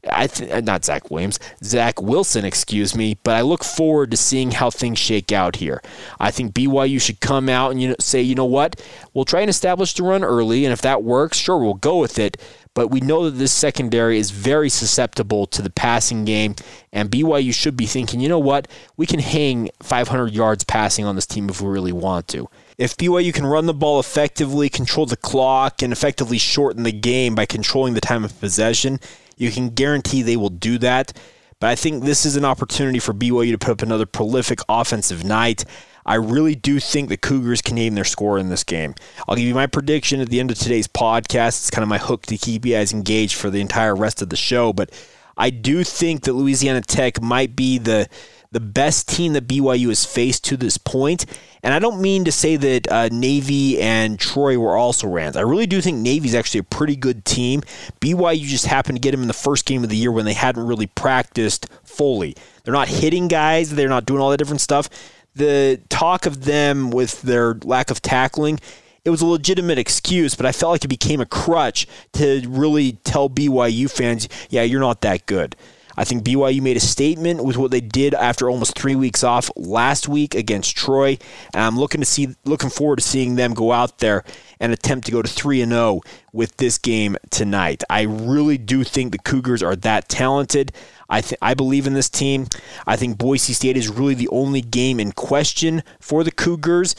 I 0.09 0.27
th- 0.27 0.49
uh, 0.49 0.61
not 0.61 0.83
Zach 0.83 1.11
Williams, 1.11 1.39
Zach 1.63 2.01
Wilson, 2.01 2.43
excuse 2.43 2.95
me. 2.95 3.17
But 3.23 3.35
I 3.35 3.41
look 3.41 3.63
forward 3.63 4.11
to 4.11 4.17
seeing 4.17 4.51
how 4.51 4.71
things 4.71 4.97
shake 4.97 5.31
out 5.31 5.57
here. 5.57 5.81
I 6.19 6.31
think 6.31 6.53
BYU 6.53 6.99
should 6.99 7.19
come 7.19 7.49
out 7.49 7.71
and 7.71 7.81
you 7.81 7.89
know, 7.89 7.95
say, 7.99 8.21
you 8.21 8.35
know 8.35 8.45
what, 8.45 8.81
we'll 9.13 9.25
try 9.25 9.41
and 9.41 9.49
establish 9.49 9.93
the 9.93 10.03
run 10.03 10.23
early, 10.23 10.65
and 10.65 10.73
if 10.73 10.81
that 10.81 11.03
works, 11.03 11.37
sure, 11.37 11.57
we'll 11.57 11.75
go 11.75 11.99
with 11.99 12.17
it. 12.17 12.37
But 12.73 12.87
we 12.87 13.01
know 13.01 13.25
that 13.25 13.37
this 13.37 13.51
secondary 13.51 14.17
is 14.17 14.31
very 14.31 14.69
susceptible 14.69 15.45
to 15.47 15.61
the 15.61 15.69
passing 15.69 16.23
game, 16.23 16.55
and 16.93 17.11
BYU 17.11 17.53
should 17.53 17.75
be 17.75 17.85
thinking, 17.85 18.21
you 18.21 18.29
know 18.29 18.39
what, 18.39 18.67
we 18.95 19.05
can 19.05 19.19
hang 19.19 19.69
500 19.83 20.33
yards 20.33 20.63
passing 20.63 21.03
on 21.03 21.15
this 21.15 21.25
team 21.25 21.49
if 21.49 21.61
we 21.61 21.69
really 21.69 21.91
want 21.91 22.29
to. 22.29 22.49
If 22.77 22.95
BYU 22.95 23.33
can 23.33 23.45
run 23.45 23.65
the 23.65 23.73
ball 23.73 23.99
effectively, 23.99 24.69
control 24.69 25.05
the 25.05 25.17
clock, 25.17 25.81
and 25.81 25.91
effectively 25.91 26.37
shorten 26.37 26.83
the 26.83 26.93
game 26.93 27.35
by 27.35 27.45
controlling 27.45 27.93
the 27.93 28.01
time 28.01 28.23
of 28.23 28.39
possession, 28.39 28.99
you 29.41 29.51
can 29.51 29.69
guarantee 29.69 30.21
they 30.21 30.37
will 30.37 30.49
do 30.49 30.77
that. 30.77 31.17
But 31.59 31.71
I 31.71 31.75
think 31.75 32.03
this 32.03 32.25
is 32.25 32.35
an 32.35 32.45
opportunity 32.45 32.99
for 32.99 33.13
BYU 33.13 33.51
to 33.51 33.57
put 33.57 33.71
up 33.71 33.81
another 33.81 34.05
prolific 34.05 34.59
offensive 34.69 35.23
night. 35.23 35.65
I 36.05 36.15
really 36.15 36.55
do 36.55 36.79
think 36.79 37.09
the 37.09 37.17
Cougars 37.17 37.61
can 37.61 37.75
name 37.75 37.95
their 37.95 38.03
score 38.03 38.37
in 38.37 38.49
this 38.49 38.63
game. 38.63 38.95
I'll 39.27 39.35
give 39.35 39.45
you 39.45 39.53
my 39.53 39.67
prediction 39.67 40.21
at 40.21 40.29
the 40.29 40.39
end 40.39 40.51
of 40.51 40.57
today's 40.57 40.87
podcast. 40.87 41.59
It's 41.59 41.69
kind 41.69 41.83
of 41.83 41.89
my 41.89 41.97
hook 41.97 42.23
to 42.27 42.37
keep 42.37 42.65
you 42.65 42.73
guys 42.73 42.93
engaged 42.93 43.35
for 43.35 43.49
the 43.49 43.61
entire 43.61 43.95
rest 43.95 44.21
of 44.21 44.29
the 44.29 44.35
show. 44.35 44.73
But 44.73 44.91
I 45.37 45.49
do 45.49 45.83
think 45.83 46.23
that 46.23 46.33
Louisiana 46.33 46.81
Tech 46.81 47.21
might 47.21 47.55
be 47.55 47.77
the 47.77 48.07
the 48.51 48.59
best 48.59 49.07
team 49.07 49.33
that 49.33 49.47
BYU 49.47 49.87
has 49.87 50.05
faced 50.05 50.43
to 50.45 50.57
this 50.57 50.77
point. 50.77 51.25
And 51.63 51.73
I 51.73 51.79
don't 51.79 52.01
mean 52.01 52.25
to 52.25 52.31
say 52.31 52.55
that 52.57 52.91
uh, 52.91 53.09
Navy 53.11 53.79
and 53.79 54.19
Troy 54.19 54.57
were 54.57 54.75
also 54.75 55.07
Rams. 55.07 55.37
I 55.37 55.41
really 55.41 55.67
do 55.67 55.79
think 55.79 55.99
Navy's 55.99 56.35
actually 56.35 56.59
a 56.59 56.63
pretty 56.63 56.95
good 56.95 57.23
team. 57.23 57.61
BYU 58.01 58.43
just 58.43 58.65
happened 58.65 58.97
to 58.97 59.01
get 59.01 59.11
them 59.11 59.21
in 59.21 59.27
the 59.27 59.33
first 59.33 59.65
game 59.65 59.83
of 59.83 59.89
the 59.89 59.95
year 59.95 60.11
when 60.11 60.25
they 60.25 60.33
hadn't 60.33 60.65
really 60.65 60.87
practiced 60.87 61.67
fully. 61.83 62.35
They're 62.63 62.73
not 62.73 62.89
hitting 62.89 63.27
guys, 63.27 63.69
they're 63.69 63.89
not 63.89 64.05
doing 64.05 64.21
all 64.21 64.31
that 64.31 64.37
different 64.37 64.61
stuff 64.61 64.89
the 65.35 65.79
talk 65.89 66.25
of 66.25 66.45
them 66.45 66.91
with 66.91 67.21
their 67.21 67.53
lack 67.63 67.89
of 67.89 68.01
tackling, 68.01 68.59
it 69.03 69.09
was 69.09 69.21
a 69.21 69.25
legitimate 69.25 69.79
excuse, 69.79 70.35
but 70.35 70.45
I 70.45 70.51
felt 70.51 70.71
like 70.71 70.85
it 70.85 70.89
became 70.89 71.21
a 71.21 71.25
crutch 71.25 71.87
to 72.13 72.43
really 72.47 72.93
tell 73.03 73.29
BYU 73.29 73.89
fans, 73.89 74.29
yeah, 74.49 74.61
you're 74.61 74.79
not 74.79 75.01
that 75.01 75.25
good. 75.25 75.55
I 75.97 76.03
think 76.03 76.23
BYU 76.23 76.61
made 76.61 76.77
a 76.77 76.81
statement 76.81 77.43
with 77.43 77.57
what 77.57 77.71
they 77.71 77.81
did 77.81 78.13
after 78.13 78.49
almost 78.49 78.77
three 78.77 78.95
weeks 78.95 79.23
off 79.23 79.49
last 79.55 80.07
week 80.07 80.35
against 80.35 80.75
Troy, 80.75 81.17
and 81.53 81.63
I'm 81.63 81.77
looking 81.77 82.01
to 82.01 82.05
see, 82.05 82.35
looking 82.45 82.69
forward 82.69 82.97
to 82.97 83.03
seeing 83.03 83.35
them 83.35 83.53
go 83.53 83.71
out 83.71 83.99
there 83.99 84.23
and 84.59 84.71
attempt 84.71 85.05
to 85.05 85.11
go 85.11 85.21
to 85.21 85.27
three 85.27 85.61
and 85.61 85.71
zero 85.71 85.81
oh 85.81 86.01
with 86.33 86.57
this 86.57 86.77
game 86.77 87.17
tonight. 87.29 87.83
I 87.89 88.03
really 88.03 88.57
do 88.57 88.83
think 88.83 89.11
the 89.11 89.19
Cougars 89.19 89.63
are 89.63 89.75
that 89.77 90.07
talented. 90.07 90.71
I 91.09 91.21
th- 91.21 91.39
I 91.41 91.53
believe 91.53 91.87
in 91.87 91.93
this 91.93 92.09
team. 92.09 92.47
I 92.87 92.95
think 92.95 93.17
Boise 93.17 93.53
State 93.53 93.77
is 93.77 93.89
really 93.89 94.13
the 94.15 94.29
only 94.29 94.61
game 94.61 94.99
in 94.99 95.11
question 95.11 95.83
for 95.99 96.23
the 96.23 96.31
Cougars. 96.31 96.95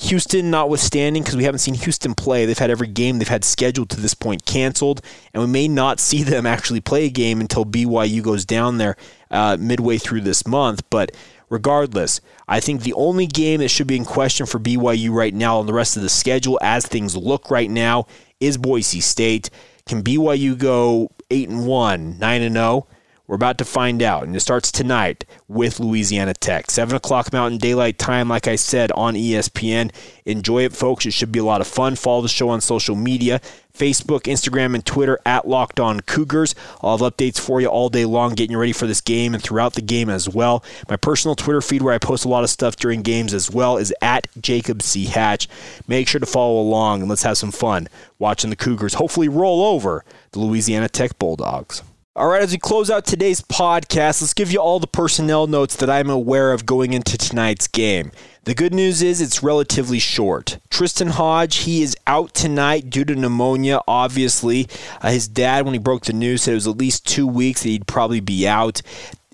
Houston, 0.00 0.50
notwithstanding, 0.50 1.22
because 1.22 1.36
we 1.36 1.44
haven't 1.44 1.58
seen 1.58 1.74
Houston 1.74 2.14
play, 2.14 2.46
they've 2.46 2.58
had 2.58 2.70
every 2.70 2.86
game 2.86 3.18
they've 3.18 3.28
had 3.28 3.44
scheduled 3.44 3.90
to 3.90 4.00
this 4.00 4.14
point 4.14 4.44
canceled, 4.46 5.00
and 5.34 5.42
we 5.42 5.48
may 5.48 5.68
not 5.68 6.00
see 6.08 6.22
them 6.22 6.46
actually 6.46 6.80
play 6.80 7.06
a 7.06 7.10
game 7.10 7.40
until 7.40 7.64
BYU 7.64 8.22
goes 8.22 8.44
down 8.44 8.78
there 8.78 8.96
uh, 9.30 9.56
midway 9.58 9.98
through 9.98 10.20
this 10.20 10.46
month. 10.46 10.82
But 10.90 11.12
regardless, 11.50 12.20
I 12.46 12.60
think 12.60 12.82
the 12.82 12.94
only 12.94 13.26
game 13.26 13.60
that 13.60 13.68
should 13.68 13.86
be 13.86 13.96
in 13.96 14.04
question 14.04 14.46
for 14.46 14.58
BYU 14.58 15.10
right 15.10 15.34
now 15.34 15.58
on 15.58 15.66
the 15.66 15.74
rest 15.74 15.96
of 15.96 16.02
the 16.02 16.08
schedule, 16.08 16.58
as 16.62 16.86
things 16.86 17.16
look 17.16 17.50
right 17.50 17.70
now, 17.70 18.06
is 18.40 18.56
Boise 18.56 19.00
State. 19.00 19.50
Can 19.86 20.02
BYU 20.02 20.56
go 20.56 21.10
eight 21.30 21.48
and 21.48 21.66
one, 21.66 22.18
nine 22.18 22.42
and 22.42 22.54
zero? 22.54 22.86
We're 23.28 23.36
about 23.36 23.58
to 23.58 23.66
find 23.66 24.02
out, 24.02 24.24
and 24.24 24.34
it 24.34 24.40
starts 24.40 24.72
tonight 24.72 25.26
with 25.48 25.78
Louisiana 25.78 26.32
Tech. 26.32 26.70
7 26.70 26.96
o'clock 26.96 27.30
Mountain 27.30 27.58
Daylight 27.58 27.98
Time, 27.98 28.26
like 28.28 28.48
I 28.48 28.56
said, 28.56 28.90
on 28.92 29.14
ESPN. 29.14 29.92
Enjoy 30.24 30.64
it, 30.64 30.72
folks. 30.72 31.04
It 31.04 31.12
should 31.12 31.30
be 31.30 31.38
a 31.38 31.44
lot 31.44 31.60
of 31.60 31.66
fun. 31.66 31.94
Follow 31.94 32.22
the 32.22 32.28
show 32.28 32.48
on 32.48 32.62
social 32.62 32.96
media 32.96 33.42
Facebook, 33.78 34.22
Instagram, 34.22 34.74
and 34.74 34.84
Twitter 34.84 35.20
at 35.24 35.46
Locked 35.46 35.78
On 35.78 36.00
Cougars. 36.00 36.54
I'll 36.82 36.98
have 36.98 37.14
updates 37.14 37.38
for 37.38 37.60
you 37.60 37.68
all 37.68 37.88
day 37.88 38.04
long, 38.04 38.34
getting 38.34 38.52
you 38.52 38.58
ready 38.58 38.72
for 38.72 38.86
this 38.86 39.00
game 39.00 39.34
and 39.34 39.42
throughout 39.42 39.74
the 39.74 39.82
game 39.82 40.10
as 40.10 40.28
well. 40.28 40.64
My 40.88 40.96
personal 40.96 41.36
Twitter 41.36 41.60
feed, 41.60 41.82
where 41.82 41.94
I 41.94 41.98
post 41.98 42.24
a 42.24 42.28
lot 42.28 42.44
of 42.44 42.50
stuff 42.50 42.76
during 42.76 43.02
games 43.02 43.32
as 43.32 43.50
well, 43.50 43.76
is 43.76 43.94
at 44.02 44.26
Jacob 44.40 44.82
C. 44.82 45.04
Hatch. 45.04 45.48
Make 45.86 46.08
sure 46.08 46.18
to 46.18 46.26
follow 46.26 46.60
along 46.60 47.02
and 47.02 47.08
let's 47.08 47.22
have 47.22 47.38
some 47.38 47.52
fun 47.52 47.88
watching 48.18 48.50
the 48.50 48.56
Cougars 48.56 48.94
hopefully 48.94 49.28
roll 49.28 49.62
over 49.62 50.04
the 50.32 50.40
Louisiana 50.40 50.88
Tech 50.88 51.18
Bulldogs. 51.18 51.82
All 52.18 52.26
right, 52.26 52.42
as 52.42 52.50
we 52.50 52.58
close 52.58 52.90
out 52.90 53.04
today's 53.04 53.42
podcast, 53.42 54.20
let's 54.20 54.34
give 54.34 54.50
you 54.50 54.58
all 54.58 54.80
the 54.80 54.88
personnel 54.88 55.46
notes 55.46 55.76
that 55.76 55.88
I'm 55.88 56.10
aware 56.10 56.52
of 56.52 56.66
going 56.66 56.92
into 56.92 57.16
tonight's 57.16 57.68
game. 57.68 58.10
The 58.42 58.56
good 58.56 58.74
news 58.74 59.02
is 59.02 59.20
it's 59.20 59.40
relatively 59.40 60.00
short. 60.00 60.58
Tristan 60.68 61.10
Hodge, 61.10 61.58
he 61.58 61.80
is 61.80 61.96
out 62.08 62.34
tonight 62.34 62.90
due 62.90 63.04
to 63.04 63.14
pneumonia, 63.14 63.82
obviously. 63.86 64.66
Uh, 65.00 65.12
his 65.12 65.28
dad, 65.28 65.64
when 65.64 65.74
he 65.74 65.78
broke 65.78 66.06
the 66.06 66.12
news, 66.12 66.42
said 66.42 66.50
it 66.50 66.54
was 66.56 66.66
at 66.66 66.76
least 66.76 67.06
two 67.06 67.24
weeks 67.24 67.62
that 67.62 67.68
he'd 67.68 67.86
probably 67.86 68.18
be 68.18 68.48
out. 68.48 68.82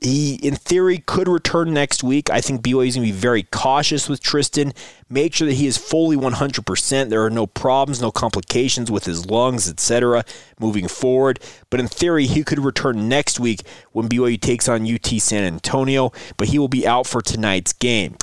He, 0.02 0.34
in 0.34 0.54
theory, 0.54 0.98
could 0.98 1.26
return 1.26 1.72
next 1.72 2.04
week. 2.04 2.28
I 2.28 2.42
think 2.42 2.60
BYU 2.60 2.88
is 2.88 2.96
going 2.96 3.08
to 3.08 3.14
be 3.14 3.18
very 3.18 3.44
cautious 3.44 4.10
with 4.10 4.20
Tristan 4.20 4.74
make 5.08 5.34
sure 5.34 5.46
that 5.46 5.54
he 5.54 5.66
is 5.66 5.76
fully 5.76 6.16
100%. 6.16 7.08
There 7.08 7.24
are 7.24 7.30
no 7.30 7.46
problems, 7.46 8.00
no 8.00 8.10
complications 8.10 8.90
with 8.90 9.04
his 9.04 9.26
lungs, 9.26 9.68
etc. 9.68 10.24
moving 10.58 10.88
forward. 10.88 11.40
But 11.70 11.80
in 11.80 11.88
theory, 11.88 12.26
he 12.26 12.44
could 12.44 12.58
return 12.58 13.08
next 13.08 13.38
week 13.40 13.62
when 13.92 14.08
BYU 14.08 14.40
takes 14.40 14.68
on 14.68 14.92
UT 14.92 15.06
San 15.06 15.44
Antonio, 15.44 16.12
but 16.36 16.48
he 16.48 16.58
will 16.58 16.68
be 16.68 16.86
out 16.86 17.06
for 17.06 17.22
tonight's 17.22 17.72
game. 17.72 18.16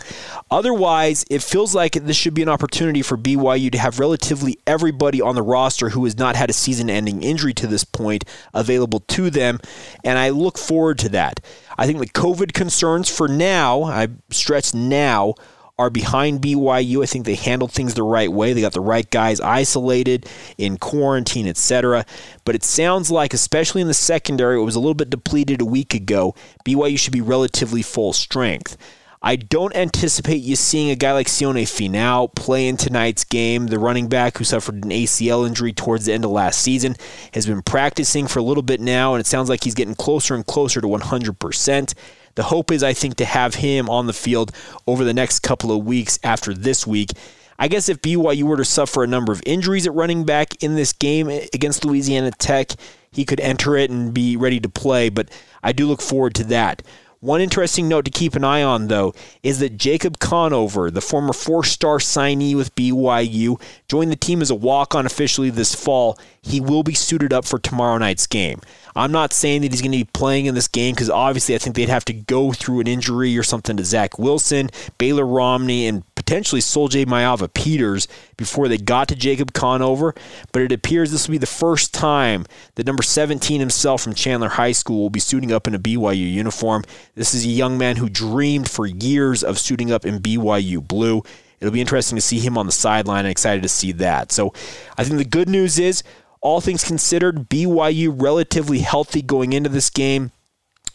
Otherwise, 0.50 1.26
it 1.30 1.42
feels 1.42 1.76
like 1.76 1.94
this 1.94 2.18
should 2.18 2.34
be 2.34 2.42
an 2.42 2.50
opportunity 2.50 3.02
for 3.02 3.18
BYU 3.18 3.72
to 3.72 3.78
have 3.78 4.00
relatively 4.00 4.58
everybody 4.68 5.22
on 5.22 5.36
the 5.36 5.42
roster 5.42 5.90
who 5.90 6.04
has 6.06 6.18
not 6.18 6.36
had 6.36 6.50
a 6.50 6.54
season 6.54 6.90
ending 6.90 7.24
injury 7.24 7.54
to 7.54 7.68
this 7.68 7.84
point 7.84 8.26
available 8.54 9.02
to 9.02 9.30
them, 9.30 9.60
and 10.04 10.18
I 10.18 10.30
look 10.30 10.58
forward 10.58 11.00
to 11.00 11.10
that. 11.10 11.40
I 11.78 11.86
think 11.86 12.00
the 12.00 12.08
COVID 12.08 12.54
concerns 12.54 13.10
for 13.10 13.28
now, 13.28 13.84
I 13.84 14.08
stress 14.30 14.74
now, 14.74 15.36
are 15.82 15.90
behind 15.90 16.42
BYU. 16.42 17.02
I 17.02 17.08
think 17.08 17.26
they 17.26 17.34
handled 17.34 17.72
things 17.72 17.96
the 17.96 18.04
right 18.04 18.32
way. 18.32 18.54
They 18.54 18.62
got 18.62 18.74
the 18.74 18.80
right 18.80 19.10
guys 19.10 19.42
isolated 19.42 20.30
in 20.60 20.78
quarantine, 20.78 21.48
etc. 21.48 22.06
But 22.46 22.54
it 22.54 22.64
sounds 22.64 23.10
like, 23.10 23.34
especially 23.34 23.82
in 23.82 23.88
the 23.88 23.96
secondary, 23.96 24.60
it 24.60 24.64
was 24.64 24.76
a 24.76 24.80
little 24.80 24.94
bit 24.94 25.10
depleted 25.10 25.60
a 25.60 25.66
week 25.66 25.96
ago. 25.96 26.36
BYU 26.64 27.00
should 27.00 27.14
be 27.14 27.22
relatively 27.22 27.82
full 27.82 28.14
strength. 28.14 28.78
I 29.24 29.36
don't 29.36 29.76
anticipate 29.76 30.42
you 30.44 30.56
seeing 30.56 30.92
a 30.92 30.96
guy 30.96 31.14
like 31.14 31.28
Sione 31.28 31.64
Finau 31.64 32.34
play 32.36 32.68
in 32.68 32.78
tonight's 32.78 33.24
game. 33.24 33.68
The 33.68 33.80
running 33.80 34.08
back 34.08 34.38
who 34.38 34.44
suffered 34.44 34.84
an 34.84 34.92
ACL 34.92 35.48
injury 35.48 35.74
towards 35.74 36.06
the 36.06 36.14
end 36.14 36.26
of 36.26 36.32
last 36.32 36.62
season 36.62 36.96
has 37.34 37.48
been 37.48 37.62
practicing 37.64 38.28
for 38.28 38.40
a 38.40 38.44
little 38.44 38.64
bit 38.64 38.80
now, 38.80 39.14
and 39.14 39.20
it 39.20 39.28
sounds 39.28 39.50
like 39.50 39.64
he's 39.64 39.76
getting 39.76 39.96
closer 39.96 40.36
and 40.36 40.46
closer 40.46 40.82
to 40.82 40.88
100%. 40.88 41.94
The 42.36 42.44
hope 42.44 42.72
is, 42.72 42.84
I 42.84 42.94
think, 42.94 43.16
to 43.18 43.26
have 43.26 43.56
him 43.56 43.90
on 43.90 44.08
the 44.08 44.14
field 44.14 44.52
over 44.88 45.04
the 45.04 45.14
next 45.14 45.40
couple 45.40 45.72
of 45.72 45.86
weeks 45.86 46.20
after 46.24 46.54
this 46.54 46.86
week. 46.88 47.12
I 47.60 47.68
guess 47.68 47.90
if 47.90 48.02
BYU 48.02 48.44
were 48.44 48.58
to 48.58 48.66
suffer 48.66 49.04
a 49.04 49.08
number 49.08 49.32
of 49.32 49.44
injuries 49.46 49.86
at 49.86 49.94
running 49.94 50.26
back 50.26 50.64
in 50.64 50.76
this 50.76 50.94
game 50.94 51.28
against 51.28 51.86
Louisiana 51.86 52.32
Tech, 52.32 52.72
he 53.12 53.24
could 53.24 53.40
enter 53.40 53.76
it 53.76 53.92
and 53.92 54.14
be 54.14 54.36
ready 54.36 54.60
to 54.60 54.70
play, 54.70 55.10
but 55.10 55.30
I 55.62 55.72
do 55.72 55.86
look 55.86 56.02
forward 56.02 56.34
to 56.36 56.44
that. 56.46 56.82
One 57.22 57.40
interesting 57.40 57.88
note 57.88 58.06
to 58.06 58.12
keep 58.12 58.34
an 58.34 58.44
eye 58.44 58.64
on, 58.64 58.88
though, 58.88 59.14
is 59.44 59.60
that 59.60 59.78
Jacob 59.78 60.18
Conover, 60.18 60.90
the 60.90 61.02
former 61.02 61.34
four 61.34 61.64
star 61.64 62.00
signee 62.00 62.56
with 62.56 62.74
BYU, 62.74 63.62
joined 63.88 64.12
the 64.12 64.16
team 64.16 64.42
as 64.42 64.50
a 64.50 64.56
walk 64.56 64.96
on 64.96 65.06
officially 65.06 65.52
this 65.52 65.76
fall. 65.76 66.18
He 66.42 66.60
will 66.60 66.82
be 66.82 66.96
suited 66.96 67.32
up 67.32 67.46
for 67.46 67.60
tomorrow 67.60 68.00
night's 68.00 68.26
game. 68.26 68.60
I'm 68.96 69.12
not 69.12 69.34
saying 69.34 69.62
that 69.62 69.72
he's 69.72 69.82
going 69.82 69.92
to 69.92 69.98
be 69.98 70.10
playing 70.14 70.46
in 70.46 70.56
this 70.56 70.68
game 70.68 70.94
because 70.94 71.10
obviously 71.10 71.56
I 71.56 71.58
think 71.58 71.76
they'd 71.76 71.90
have 71.90 72.06
to 72.06 72.14
go 72.14 72.52
through 72.52 72.82
an 72.82 72.88
injury 72.88 73.38
or 73.38 73.44
something 73.44 73.78
to 73.78 73.86
Zach 73.86 74.20
Wilson, 74.20 74.70
Baylor 74.98 75.26
Romney, 75.26 75.88
and 75.88 76.04
potentially 76.16 76.62
Sol-Jay 76.62 77.06
Maiava 77.06 77.54
Peters 77.54 78.08
before 78.38 78.68
they 78.68 78.78
got 78.78 79.08
to 79.10 79.16
Jacob 79.16 79.54
Conover. 79.54 80.14
But 80.52 80.62
it 80.62 80.72
appears 80.72 81.12
this 81.12 81.28
will 81.28 81.34
be 81.34 81.38
the 81.38 81.46
first 81.46 81.94
time 81.94 82.46
that 82.76 82.86
number 82.86 83.04
17 83.04 83.60
himself 83.60 84.02
from 84.02 84.14
Chandler 84.14 84.50
High 84.50 84.72
School 84.72 85.02
will 85.02 85.10
be 85.10 85.20
suiting 85.20 85.52
up 85.52 85.68
in 85.68 85.76
a 85.76 85.80
BYU 85.80 86.32
uniform. 86.32 86.84
This 87.16 87.34
is 87.34 87.46
a 87.46 87.50
young 87.50 87.78
man 87.78 87.98
who 87.98 88.10
dreamed 88.10 88.70
for 88.70 88.86
years 88.86 89.44
of 89.44 89.60
suiting 89.60 89.92
up 89.92 90.06
in 90.06 90.20
BYU 90.20 90.86
blue. 90.86 91.24
It'll 91.60 91.72
be 91.72 91.82
interesting 91.82 92.16
to 92.16 92.22
see 92.22 92.40
him 92.40 92.58
on 92.58 92.66
the 92.66 92.72
sideline 92.72 93.26
and 93.26 93.32
excited 93.32 93.62
to 93.62 93.70
see 93.70 93.92
that. 93.94 94.32
So 94.32 94.54
I 94.98 95.04
think 95.04 95.18
the 95.18 95.26
good 95.26 95.48
news 95.48 95.78
is 95.78 96.04
all 96.42 96.60
things 96.60 96.84
considered, 96.84 97.50
BYU 97.50 98.14
relatively 98.16 98.80
healthy 98.80 99.22
going 99.22 99.54
into 99.54 99.70
this 99.70 99.90
game. 99.90 100.32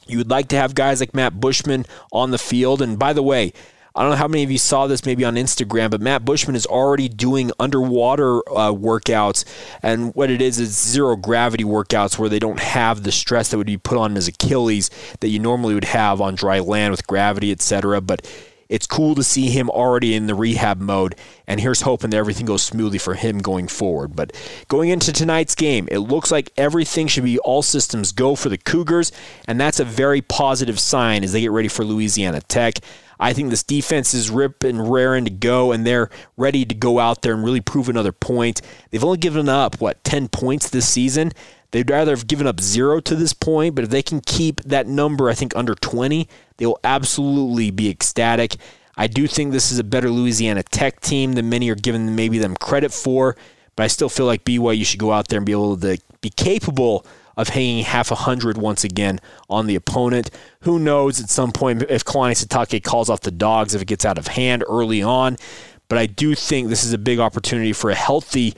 You 0.07 0.19
would 0.19 0.31
like 0.31 0.49
to 0.49 0.57
have 0.57 0.75
guys 0.75 1.01
like 1.01 1.15
Matt 1.15 1.41
Bushman 1.41 1.87
on 2.13 2.31
the 2.31 2.39
field. 2.39 2.83
And 2.83 2.99
by 2.99 3.13
the 3.13 3.23
way, 3.23 3.53
I 3.97 4.03
don't 4.03 4.11
know 4.11 4.17
how 4.17 4.29
many 4.29 4.45
of 4.45 4.51
you 4.51 4.59
saw 4.59 4.87
this 4.87 5.07
maybe 5.07 5.25
on 5.25 5.37
Instagram, 5.37 5.91
but 5.91 6.03
Matt 6.03 6.25
Bushman 6.25 6.55
is 6.55 6.67
already 6.67 7.09
doing 7.09 7.51
underwater 7.59 8.39
uh, 8.51 8.71
workouts. 8.71 9.45
And 9.83 10.15
what 10.15 10.31
it 10.31 10.43
is 10.43 10.59
is 10.59 10.79
zero 10.79 11.17
gravity 11.17 11.65
workouts 11.65 12.19
where 12.19 12.29
they 12.29 12.39
don't 12.39 12.61
have 12.61 13.05
the 13.05 13.13
stress 13.13 13.49
that 13.49 13.57
would 13.57 13.67
be 13.67 13.79
put 13.79 13.97
on 13.97 14.15
his 14.15 14.29
Achilles 14.29 14.91
that 15.21 15.29
you 15.29 15.39
normally 15.39 15.73
would 15.73 15.85
have 15.85 16.21
on 16.21 16.35
dry 16.35 16.59
land 16.61 16.91
with 16.91 17.07
gravity, 17.07 17.51
etc. 17.51 18.03
But 18.03 18.27
it's 18.69 18.87
cool 18.87 19.15
to 19.15 19.23
see 19.23 19.49
him 19.49 19.71
already 19.71 20.15
in 20.15 20.27
the 20.27 20.35
rehab 20.35 20.81
mode, 20.81 21.15
and 21.47 21.61
here's 21.61 21.83
hoping 21.83 22.11
that 22.11 22.17
everything 22.17 22.47
goes 22.47 22.63
smoothly 22.63 22.99
for 22.99 23.15
him 23.15 23.39
going 23.39 23.69
forward. 23.69 24.17
But 24.17 24.33
going 24.69 24.91
into 24.91 25.13
tonight's 25.13 25.55
game, 25.55 25.89
it 25.91 25.99
looks 25.99 26.31
like 26.31 26.53
everything 26.57 27.07
should 27.07 27.25
be 27.25 27.39
all 27.39 27.63
systems 27.63 28.13
go 28.13 28.35
for 28.35 28.49
the 28.49 28.59
Cougars, 28.59 29.13
and 29.47 29.61
that's 29.61 29.81
a 29.81 29.85
very 29.85 30.21
positive 30.21 30.81
sign 30.81 31.25
as 31.25 31.33
they 31.33 31.41
get 31.41 31.53
ready 31.53 31.69
for 31.69 31.85
Louisiana 31.85 32.41
Tech. 32.41 32.81
I 33.19 33.33
think 33.33 33.51
this 33.51 33.63
defense 33.63 34.13
is 34.13 34.31
rip 34.31 34.63
and 34.63 34.91
raring 34.91 35.25
to 35.25 35.31
go, 35.31 35.73
and 35.73 35.87
they're 35.87 36.11
ready 36.37 36.65
to 36.65 36.75
go 36.75 36.99
out 36.99 37.23
there 37.23 37.33
and 37.33 37.45
really 37.45 37.61
prove 37.61 37.89
another 37.89 38.13
point. 38.13 38.61
They've 38.91 39.05
only 39.05 39.19
given 39.19 39.49
up, 39.49 39.81
what, 39.81 40.03
10 40.05 40.29
points 40.29 40.69
this 40.69 40.89
season? 40.89 41.33
They'd 41.71 41.91
rather 41.91 42.13
have 42.13 42.27
given 42.27 42.47
up 42.47 42.61
zero 42.61 43.01
to 43.01 43.17
this 43.17 43.33
point, 43.33 43.75
but 43.75 43.85
if 43.85 43.91
they 43.91 44.03
can 44.03 44.21
keep 44.21 44.61
that 44.63 44.87
number, 44.87 45.29
I 45.29 45.35
think, 45.35 45.55
under 45.57 45.75
20, 45.75 46.29
they 46.57 46.67
will 46.67 46.81
absolutely 46.85 47.71
be 47.71 47.89
ecstatic. 47.89 48.57
I 48.97 49.07
do 49.07 49.27
think 49.27 49.53
this 49.53 49.71
is 49.71 49.79
a 49.79 49.85
better 49.85 50.11
Louisiana 50.11 50.63
Tech 50.63 51.01
team 51.01 51.35
than 51.35 51.49
many 51.49 51.69
are 51.71 51.75
giving 51.75 52.17
maybe 52.17 52.39
them 52.39 52.57
credit 52.57 52.93
for, 52.93 53.37
but 53.77 53.83
I 53.83 53.89
still 53.89 54.09
feel 54.09 54.27
like 54.27 54.45
BYU 54.45 54.85
should 54.85 55.01
go 55.01 55.13
out 55.13 55.29
there 55.29 55.37
and 55.37 55.47
be 55.47 55.53
able 55.53 55.77
to 55.77 55.99
be 56.21 56.31
capable 56.31 57.05
of 57.37 57.51
hanging 57.51 57.85
half 57.85 58.11
a 58.11 58.15
hundred 58.15 58.57
once 58.57 58.83
again 58.85 59.21
on 59.51 59.67
the 59.67 59.75
opponent. 59.75 60.31
Who 60.61 60.79
knows 60.79 61.21
at 61.21 61.29
some 61.29 61.53
point 61.53 61.83
if 61.91 62.05
Kalani 62.05 62.33
Sitake 62.33 62.83
calls 62.83 63.11
off 63.11 63.21
the 63.21 63.31
dogs 63.31 63.75
if 63.75 63.83
it 63.83 63.89
gets 63.89 64.07
out 64.07 64.19
of 64.19 64.29
hand 64.29 64.65
early 64.69 65.03
on. 65.03 65.37
But 65.89 65.99
I 65.99 66.07
do 66.07 66.35
think 66.35 66.69
this 66.69 66.85
is 66.85 66.93
a 66.93 66.99
big 66.99 67.19
opportunity 67.19 67.73
for 67.73 67.91
a 67.91 67.95
healthy 67.95 68.55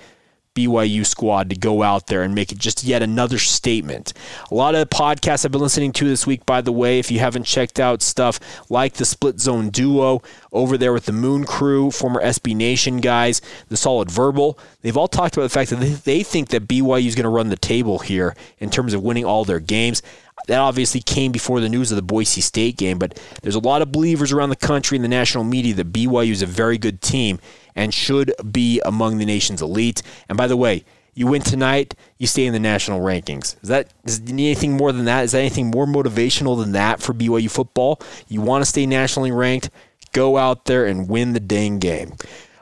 BYU 0.58 1.06
squad 1.06 1.50
to 1.50 1.56
go 1.56 1.82
out 1.82 2.08
there 2.08 2.22
and 2.22 2.34
make 2.34 2.50
it 2.50 2.58
just 2.58 2.82
yet 2.82 3.00
another 3.00 3.38
statement. 3.38 4.12
A 4.50 4.54
lot 4.54 4.74
of 4.74 4.90
podcasts 4.90 5.44
I've 5.44 5.52
been 5.52 5.60
listening 5.60 5.92
to 5.92 6.04
this 6.04 6.26
week, 6.26 6.44
by 6.46 6.60
the 6.60 6.72
way. 6.72 6.98
If 6.98 7.12
you 7.12 7.20
haven't 7.20 7.44
checked 7.44 7.78
out 7.78 8.02
stuff 8.02 8.40
like 8.68 8.94
the 8.94 9.04
Split 9.04 9.38
Zone 9.38 9.70
Duo 9.70 10.20
over 10.52 10.78
there 10.78 10.92
with 10.92 11.06
the 11.06 11.12
Moon 11.12 11.44
Crew, 11.44 11.90
former 11.90 12.22
SB 12.22 12.54
Nation 12.54 12.98
guys, 12.98 13.40
the 13.68 13.76
Solid 13.76 14.10
Verbal. 14.10 14.58
They've 14.82 14.96
all 14.96 15.08
talked 15.08 15.36
about 15.36 15.44
the 15.44 15.48
fact 15.48 15.70
that 15.70 16.04
they 16.04 16.22
think 16.22 16.48
that 16.48 16.68
BYU 16.68 17.06
is 17.06 17.14
going 17.14 17.24
to 17.24 17.30
run 17.30 17.48
the 17.48 17.56
table 17.56 17.98
here 17.98 18.34
in 18.58 18.70
terms 18.70 18.94
of 18.94 19.02
winning 19.02 19.24
all 19.24 19.44
their 19.44 19.60
games. 19.60 20.02
That 20.46 20.60
obviously 20.60 21.00
came 21.00 21.32
before 21.32 21.60
the 21.60 21.68
news 21.68 21.92
of 21.92 21.96
the 21.96 22.02
Boise 22.02 22.40
State 22.40 22.76
game, 22.76 22.98
but 22.98 23.20
there's 23.42 23.54
a 23.54 23.60
lot 23.60 23.82
of 23.82 23.92
believers 23.92 24.32
around 24.32 24.50
the 24.50 24.56
country 24.56 24.96
and 24.96 25.04
the 25.04 25.08
national 25.08 25.44
media 25.44 25.74
that 25.74 25.92
BYU 25.92 26.30
is 26.30 26.42
a 26.42 26.46
very 26.46 26.78
good 26.78 27.02
team 27.02 27.38
and 27.74 27.92
should 27.92 28.32
be 28.50 28.80
among 28.84 29.18
the 29.18 29.26
nation's 29.26 29.60
elite. 29.60 30.02
And 30.28 30.38
by 30.38 30.46
the 30.46 30.56
way, 30.56 30.84
you 31.18 31.26
win 31.26 31.42
tonight, 31.42 31.96
you 32.16 32.28
stay 32.28 32.46
in 32.46 32.52
the 32.52 32.60
national 32.60 33.00
rankings. 33.00 33.60
Is 33.60 33.68
that 33.70 33.92
is 34.04 34.22
anything 34.28 34.76
more 34.76 34.92
than 34.92 35.06
that? 35.06 35.24
Is 35.24 35.32
that 35.32 35.40
anything 35.40 35.66
more 35.66 35.84
motivational 35.84 36.56
than 36.56 36.72
that 36.72 37.02
for 37.02 37.12
BYU 37.12 37.50
football? 37.50 38.00
You 38.28 38.40
want 38.40 38.62
to 38.62 38.66
stay 38.70 38.86
nationally 38.86 39.32
ranked? 39.32 39.68
Go 40.12 40.36
out 40.36 40.64
there 40.64 40.86
and 40.86 41.08
win 41.08 41.32
the 41.32 41.40
dang 41.40 41.78
game. 41.78 42.14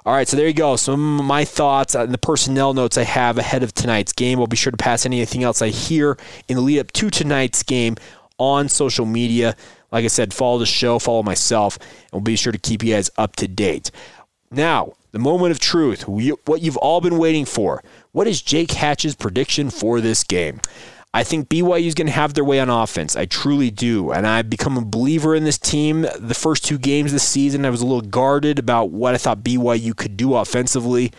All 0.05 0.13
right, 0.15 0.29
so 0.29 0.37
there 0.37 0.47
you 0.47 0.55
go. 0.55 0.77
Some 0.77 1.19
of 1.19 1.27
my 1.27 1.45
thoughts 1.45 1.97
uh, 1.97 2.03
and 2.03 2.15
the 2.15 2.19
personnel 2.19 2.75
notes 2.75 2.97
I 2.97 3.03
have 3.03 3.39
ahead 3.39 3.65
of 3.65 3.75
tonight's 3.75 4.13
game. 4.13 4.39
I'll 4.39 4.47
be 4.47 4.57
sure 4.57 4.71
to 4.71 4.77
pass 4.77 5.05
anything 5.05 5.43
else 5.43 5.61
I 5.61 5.71
hear 5.71 6.17
in 6.47 6.57
the 6.57 6.63
lead 6.63 6.79
up 6.79 6.93
to 6.93 7.11
tonight's 7.11 7.65
game 7.65 7.97
on 8.39 8.69
social 8.69 9.05
media. 9.05 9.57
Like 9.91 10.05
I 10.05 10.09
said, 10.09 10.33
follow 10.33 10.59
the 10.59 10.67
show, 10.67 11.01
follow 11.01 11.25
myself, 11.25 11.77
and 11.77 12.13
we'll 12.13 12.21
be 12.21 12.37
sure 12.37 12.53
to 12.53 12.59
keep 12.59 12.85
you 12.85 12.95
guys 12.95 13.11
up 13.19 13.35
to 13.37 13.49
date. 13.49 13.91
Now, 14.51 14.93
the 15.11 15.19
moment 15.19 15.51
of 15.51 15.59
truth, 15.59 16.07
what 16.07 16.63
you've 16.63 16.77
all 16.77 17.01
been 17.01 17.19
waiting 17.19 17.45
for. 17.45 17.83
What 18.13 18.27
is 18.29 18.43
Jake 18.43 18.73
Hatch's 18.73 19.15
prediction 19.15 19.71
for 19.71 20.01
this 20.01 20.23
game? 20.23 20.61
I 21.15 21.25
think 21.25 21.49
BYU 21.49 21.87
is 21.87 21.95
going 21.95 22.09
to 22.09 22.13
have 22.13 22.35
their 22.35 22.45
way 22.45 22.61
on 22.61 22.69
offense. 22.69 23.17
I 23.17 23.25
truly 23.25 23.71
do. 23.71 24.13
And 24.13 24.27
I've 24.27 24.51
become 24.51 24.77
a 24.77 24.85
believer 24.85 25.35
in 25.35 25.45
this 25.45 25.57
team. 25.59 26.07
The 26.19 26.35
first 26.35 26.65
two 26.65 26.79
games 26.79 27.13
this 27.13 27.27
season, 27.27 27.65
I 27.65 27.71
was 27.71 27.81
a 27.81 27.87
little 27.87 28.03
guarded 28.03 28.59
about 28.59 28.91
what 28.91 29.15
I 29.15 29.19
thought 29.19 29.43
BYU 29.43 29.97
could 29.97 30.17
do 30.17 30.35
offensively. 30.35 31.13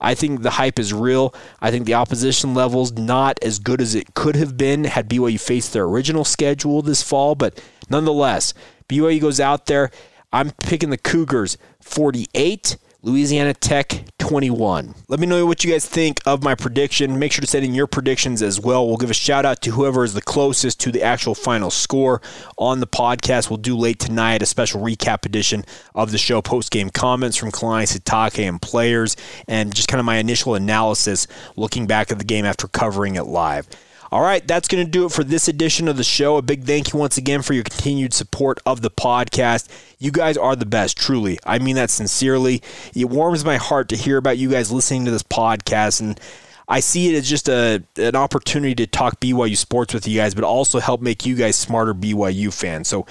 I 0.00 0.14
think 0.14 0.42
the 0.42 0.50
hype 0.50 0.78
is 0.78 0.92
real. 0.92 1.34
I 1.60 1.70
think 1.70 1.86
the 1.86 1.94
opposition 1.94 2.54
level's 2.54 2.92
not 2.92 3.38
as 3.42 3.58
good 3.58 3.80
as 3.80 3.94
it 3.94 4.14
could 4.14 4.36
have 4.36 4.56
been 4.56 4.84
had 4.84 5.08
BYU 5.08 5.40
faced 5.40 5.72
their 5.72 5.84
original 5.84 6.24
schedule 6.24 6.82
this 6.82 7.02
fall, 7.02 7.34
but 7.34 7.62
nonetheless, 7.88 8.52
BYU 8.88 9.20
goes 9.20 9.40
out 9.40 9.66
there. 9.66 9.90
I'm 10.32 10.50
picking 10.50 10.90
the 10.90 10.98
Cougars 10.98 11.56
48 11.80 12.76
Louisiana 13.04 13.52
Tech 13.52 14.04
21. 14.18 14.94
Let 15.08 15.18
me 15.18 15.26
know 15.26 15.44
what 15.44 15.64
you 15.64 15.72
guys 15.72 15.84
think 15.84 16.20
of 16.24 16.44
my 16.44 16.54
prediction. 16.54 17.18
Make 17.18 17.32
sure 17.32 17.40
to 17.40 17.48
send 17.48 17.64
in 17.64 17.74
your 17.74 17.88
predictions 17.88 18.42
as 18.42 18.60
well. 18.60 18.86
We'll 18.86 18.96
give 18.96 19.10
a 19.10 19.14
shout 19.14 19.44
out 19.44 19.60
to 19.62 19.72
whoever 19.72 20.04
is 20.04 20.14
the 20.14 20.22
closest 20.22 20.78
to 20.82 20.92
the 20.92 21.02
actual 21.02 21.34
final 21.34 21.68
score 21.68 22.22
on 22.58 22.78
the 22.78 22.86
podcast. 22.86 23.50
We'll 23.50 23.56
do 23.56 23.76
late 23.76 23.98
tonight 23.98 24.40
a 24.40 24.46
special 24.46 24.80
recap 24.80 25.26
edition 25.26 25.64
of 25.96 26.12
the 26.12 26.18
show, 26.18 26.40
post 26.40 26.70
game 26.70 26.90
comments 26.90 27.36
from 27.36 27.50
Kalani 27.50 27.92
Sitake 27.92 28.48
and 28.48 28.62
players, 28.62 29.16
and 29.48 29.74
just 29.74 29.88
kind 29.88 29.98
of 29.98 30.06
my 30.06 30.18
initial 30.18 30.54
analysis 30.54 31.26
looking 31.56 31.88
back 31.88 32.12
at 32.12 32.20
the 32.20 32.24
game 32.24 32.44
after 32.44 32.68
covering 32.68 33.16
it 33.16 33.24
live. 33.24 33.66
All 34.12 34.20
right, 34.20 34.46
that's 34.46 34.68
going 34.68 34.84
to 34.84 34.90
do 34.90 35.06
it 35.06 35.12
for 35.12 35.24
this 35.24 35.48
edition 35.48 35.88
of 35.88 35.96
the 35.96 36.04
show. 36.04 36.36
A 36.36 36.42
big 36.42 36.64
thank 36.64 36.92
you 36.92 36.98
once 36.98 37.16
again 37.16 37.40
for 37.40 37.54
your 37.54 37.64
continued 37.64 38.12
support 38.12 38.60
of 38.66 38.82
the 38.82 38.90
podcast. 38.90 39.68
You 39.98 40.10
guys 40.10 40.36
are 40.36 40.54
the 40.54 40.66
best, 40.66 40.98
truly. 40.98 41.38
I 41.46 41.58
mean 41.58 41.76
that 41.76 41.88
sincerely. 41.88 42.62
It 42.94 43.06
warms 43.06 43.42
my 43.42 43.56
heart 43.56 43.88
to 43.88 43.96
hear 43.96 44.18
about 44.18 44.36
you 44.36 44.50
guys 44.50 44.70
listening 44.70 45.06
to 45.06 45.10
this 45.10 45.22
podcast 45.22 46.02
and 46.02 46.20
I 46.68 46.80
see 46.80 47.08
it 47.08 47.16
as 47.16 47.28
just 47.28 47.48
a 47.48 47.82
an 47.96 48.14
opportunity 48.14 48.74
to 48.74 48.86
talk 48.86 49.18
BYU 49.18 49.56
sports 49.56 49.94
with 49.94 50.06
you 50.06 50.18
guys, 50.18 50.34
but 50.34 50.44
also 50.44 50.78
help 50.78 51.00
make 51.00 51.24
you 51.24 51.34
guys 51.34 51.56
smarter 51.56 51.94
BYU 51.94 52.52
fans. 52.52 52.88
So 52.88 53.06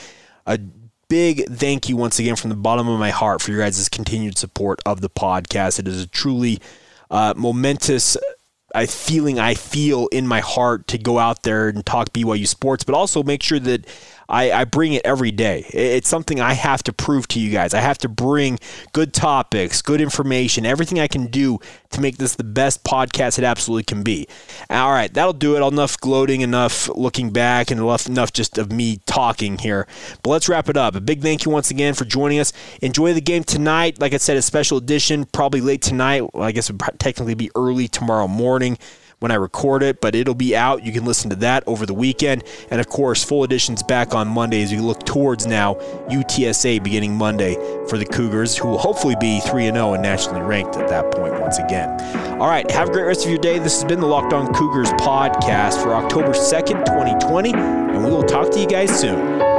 a 0.46 0.60
big 1.10 1.48
thank 1.48 1.90
you 1.90 1.98
once 1.98 2.20
again 2.20 2.36
from 2.36 2.52
the 2.52 2.56
bottom 2.56 2.88
of 2.88 3.00
my 3.00 3.10
heart 3.10 3.42
for 3.42 3.52
your 3.52 3.62
guys' 3.62 3.90
continued 3.90 4.38
support 4.38 4.80
of 4.86 5.02
the 5.02 5.10
podcast. 5.10 5.80
It 5.80 5.88
is 5.88 6.04
a 6.04 6.08
truly 6.08 6.60
uh, 7.10 7.34
momentous 7.36 8.18
a 8.74 8.88
feeling 8.88 9.40
I 9.40 9.54
feel 9.54 10.08
in 10.08 10.28
my 10.28 10.40
heart 10.40 10.88
to 10.88 10.98
go 10.98 11.20
out 11.20 11.44
there 11.44 11.70
and 11.70 11.86
talk 11.86 12.14
BYU 12.14 12.48
sports, 12.48 12.84
but 12.84 12.96
also 12.96 13.24
make 13.24 13.44
sure 13.44 13.60
that 13.60 13.86
I, 14.32 14.52
I, 14.52 14.64
bring 14.64 14.94
it 14.94 15.02
every 15.04 15.32
day. 15.32 15.66
It's 15.74 16.08
something 16.08 16.40
I 16.40 16.54
have 16.54 16.82
to 16.84 16.94
prove 16.94 17.28
to 17.30 17.40
you 17.40 17.52
guys. 17.52 17.74
I 17.74 17.82
have 17.82 17.98
to 18.00 18.10
bring 18.10 18.60
good 18.94 19.14
topics, 19.14 19.82
good 19.82 20.00
information, 20.00 20.66
everything 20.66 21.02
I 21.02 21.08
can 21.08 21.28
do 21.28 21.60
to 21.90 22.00
make 22.00 22.18
this 22.18 22.36
the 22.36 22.46
best 22.46 22.86
podcast 22.86 23.38
it 23.38 23.44
absolutely 23.44 23.84
can 23.84 24.04
be. 24.04 24.28
All 24.70 24.92
right, 24.92 25.14
that'll 25.14 25.34
do 25.34 25.58
it. 25.58 25.68
Enough 25.68 26.00
gloating, 26.00 26.40
enough 26.40 26.88
looking 26.96 27.32
back, 27.32 27.72
and 27.72 27.80
enough, 27.82 28.32
just 28.32 28.58
of 28.58 28.72
me 28.72 29.02
talking 29.06 29.58
here. 29.58 29.86
But 30.24 30.30
let's 30.30 30.48
wrap 30.48 30.70
it 30.70 30.78
up. 30.78 30.96
A 30.96 31.02
big 31.02 31.22
thank 31.22 31.44
you 31.44 31.52
once 31.52 31.70
again 31.70 31.94
for 31.94 32.06
joining 32.06 32.40
us. 32.40 32.54
Enjoy 32.82 33.14
the 33.14 33.22
game 33.22 33.44
tonight. 33.44 34.00
Like 34.00 34.14
I 34.14 34.18
said, 34.18 34.38
a 34.38 34.42
special 34.42 34.78
edition, 34.78 35.26
probably 35.26 35.60
late 35.60 35.82
tonight. 35.82 36.34
Well, 36.34 36.44
I 36.44 36.54
guess 36.54 36.70
it 36.70 36.82
would 36.82 37.00
technically 37.00 37.36
be 37.36 37.52
early 37.54 37.90
tomorrow 37.90 38.30
morning 38.30 38.78
when 39.22 39.32
I 39.32 39.36
record 39.36 39.84
it, 39.84 40.02
but 40.02 40.16
it'll 40.16 40.36
be 40.36 40.56
out. 40.56 40.84
You 40.84 40.92
can 40.92 41.06
listen 41.06 41.30
to 41.30 41.36
that 41.38 41.64
over 41.68 41.86
the 41.86 41.94
weekend. 41.94 42.44
And 42.72 42.82
of 42.82 42.90
course, 42.90 43.24
full 43.24 43.44
editions 43.44 43.84
back 43.84 44.16
on 44.16 44.28
Monday 44.28 44.64
as 44.64 44.72
we 44.72 44.80
look 44.80 45.06
towards 45.06 45.46
now 45.46 45.76
UTSA 46.10 46.84
beginning 46.84 47.16
Monday 47.16 47.54
for 47.88 47.98
the 47.98 48.06
Cougars, 48.06 48.58
who 48.58 48.68
will 48.68 48.80
hopefully 48.80 49.16
be 49.20 49.40
3 49.42 49.66
0 49.66 49.94
and 49.94 50.02
nationally 50.02 50.42
ranked 50.42 50.76
at 50.76 50.90
that 50.90 51.12
point 51.12 51.40
once 51.40 51.60
again. 51.60 51.90
All 52.42 52.48
right, 52.48 52.70
have 52.72 52.90
a 52.90 52.92
great 52.92 53.06
rest 53.06 53.24
of 53.24 53.30
your 53.30 53.40
day. 53.40 53.60
This 53.60 53.80
has 53.80 53.88
been 53.88 54.00
the 54.00 54.08
Locked 54.08 54.34
On 54.34 54.52
Cougars 54.54 54.90
podcast 54.94 55.82
for 55.84 55.94
October 55.94 56.30
2nd, 56.30 56.86
2020, 56.86 57.54
and 57.54 58.04
we 58.04 58.10
will 58.10 58.24
talk 58.24 58.50
to 58.52 58.60
you 58.60 58.68
guys 58.68 58.90
soon. 59.00 59.51